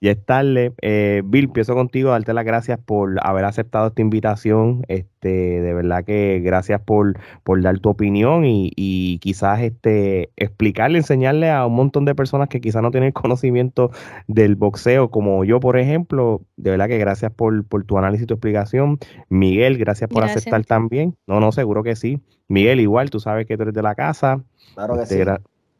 [0.00, 0.72] ya es tarde.
[0.82, 4.84] Eh, Bill, empiezo contigo, darte las gracias por haber aceptado esta invitación.
[4.88, 5.28] Este,
[5.60, 11.50] de verdad que gracias por, por dar tu opinión y, y quizás este, explicarle, enseñarle
[11.50, 13.90] a un montón de personas que quizás no tienen conocimiento
[14.26, 16.42] del boxeo, como yo, por ejemplo.
[16.56, 18.98] De verdad que gracias por, por tu análisis y tu explicación.
[19.28, 20.42] Miguel, gracias por Gracias.
[20.42, 21.16] aceptar también.
[21.26, 22.20] No, no, seguro que sí.
[22.48, 24.42] Miguel, igual, tú sabes que tú eres de la casa.
[24.74, 25.30] Claro que Este, sí.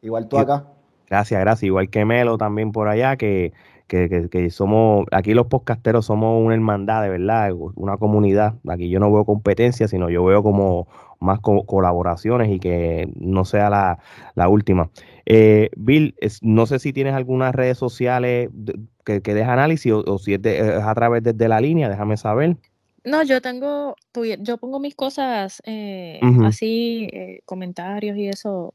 [0.02, 0.64] Igual tú acá.
[1.08, 1.64] Gracias, gracias.
[1.64, 3.52] Igual que Melo también por allá, que,
[3.88, 8.54] que, somos, aquí los podcasteros somos una hermandad, de verdad, una comunidad.
[8.68, 10.86] Aquí yo no veo competencia, sino yo veo como
[11.18, 13.98] más colaboraciones y que no sea
[14.34, 14.90] la, última.
[15.26, 18.48] Eh, Bill, no sé si tienes algunas redes sociales
[19.18, 22.56] que, que análisis o, si es, a través de, la línea, déjame saber.
[23.04, 23.96] No, yo tengo,
[24.40, 28.74] yo pongo mis cosas eh, así, eh, comentarios y eso,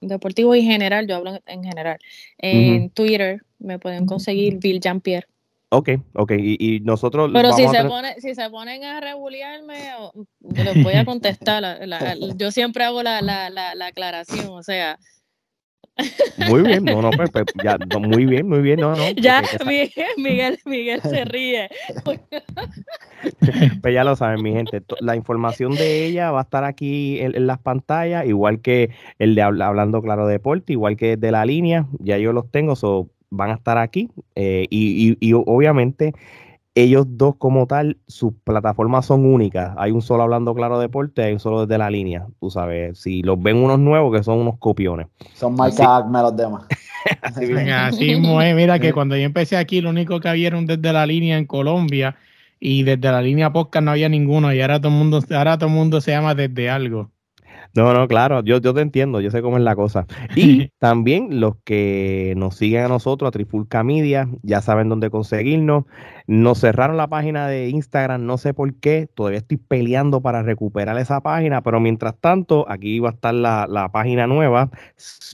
[0.00, 1.98] deportivo y general, yo hablo en general.
[2.38, 5.26] En Twitter me pueden conseguir Bill Jean-Pierre.
[5.70, 7.30] Ok, ok, y, nosotros...
[7.32, 9.78] Pero si, se pone, si se ponen a rebuliarme,
[10.40, 11.80] les voy a contestar.
[12.36, 14.98] yo siempre hago la, la, la aclaración, o sea,
[16.48, 19.02] muy bien, no, no, pues, pues ya, muy bien, muy bien, no, no.
[19.16, 19.42] Ya,
[20.16, 21.68] Miguel, Miguel, se ríe.
[23.82, 24.82] pues ya lo saben, mi gente.
[25.00, 29.42] La información de ella va a estar aquí en, las pantallas, igual que el de
[29.42, 33.54] Hablando Claro Deporte, igual que de la línea, ya yo los tengo, so, van a
[33.54, 34.08] estar aquí.
[34.34, 36.14] Eh, y, y, y obviamente
[36.74, 39.74] ellos dos como tal, sus plataformas son únicas.
[39.76, 42.26] Hay un solo hablando claro deporte, hay un solo desde la línea.
[42.40, 45.08] Tú sabes, si los ven unos nuevos que son unos copiones.
[45.34, 46.64] Son marcas los demás.
[47.22, 51.04] así, Mira que cuando yo empecé aquí, lo único que había era un desde la
[51.04, 52.16] línea en Colombia
[52.58, 55.68] y desde la línea podcast no había ninguno y ahora todo el mundo, ahora todo
[55.68, 57.10] el mundo se llama desde algo.
[57.74, 60.06] No, no, claro, yo, yo te entiendo, yo sé cómo es la cosa.
[60.36, 65.84] Y también los que nos siguen a nosotros, a Trifulca Media, ya saben dónde conseguirnos.
[66.26, 70.98] Nos cerraron la página de Instagram, no sé por qué, todavía estoy peleando para recuperar
[70.98, 74.70] esa página, pero mientras tanto, aquí va a estar la, página nueva.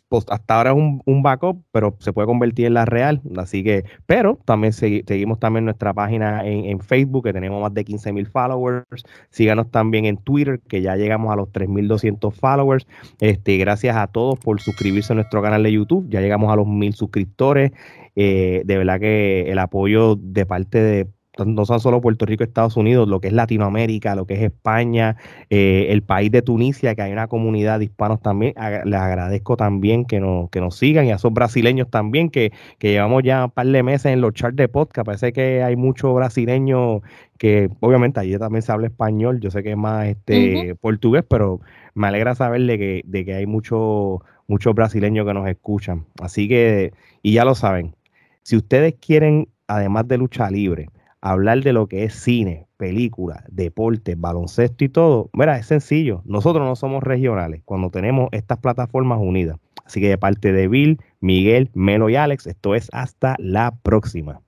[0.09, 3.85] Pues hasta ahora es un, backup, pero se puede convertir en la real, así que,
[4.07, 9.05] pero también seguimos también nuestra página en, Facebook, que tenemos más de 15 mil followers.
[9.31, 12.87] Síganos también en Twitter, que ya llegamos a los 3.200 followers.
[13.21, 16.67] Este, gracias a todos por suscribirse a nuestro canal de YouTube, ya llegamos a los
[16.67, 17.73] mil suscriptores.
[18.17, 21.07] Eh, de verdad que el apoyo de parte de
[21.47, 25.17] no son solo Puerto Rico, Estados Unidos, lo que es Latinoamérica, lo que es España,
[25.51, 28.55] eh, el país de Tunisia, que hay una comunidad de hispanos también.
[28.85, 32.91] les agradezco también que nos, que nos sigan y a esos brasileños también, que, que
[32.91, 35.07] llevamos ya un par de meses en los charts de podcast.
[35.07, 37.03] Parece que hay muchos brasileños
[37.39, 39.41] que, obviamente, allí también se habla español.
[39.41, 41.61] Yo sé que es más este portugués, pero
[41.95, 46.07] me alegra saber de que, de que hay muchos muchos brasileños que nos escuchan.
[46.21, 47.95] Así que, y ya lo saben,
[48.43, 50.89] si ustedes quieren, además de lucha libre,
[51.21, 56.23] hablar de lo que es cine, película, deporte, baloncesto y todo, mira, es sencillo.
[56.25, 59.59] Nosotros no somos regionales cuando tenemos estas plataformas unidas.
[59.85, 64.43] Así que de parte de Bill, Miguel, Melo y Alex, esto es hasta la próxima.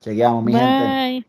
[0.00, 1.26] Chequeamos, mi gente.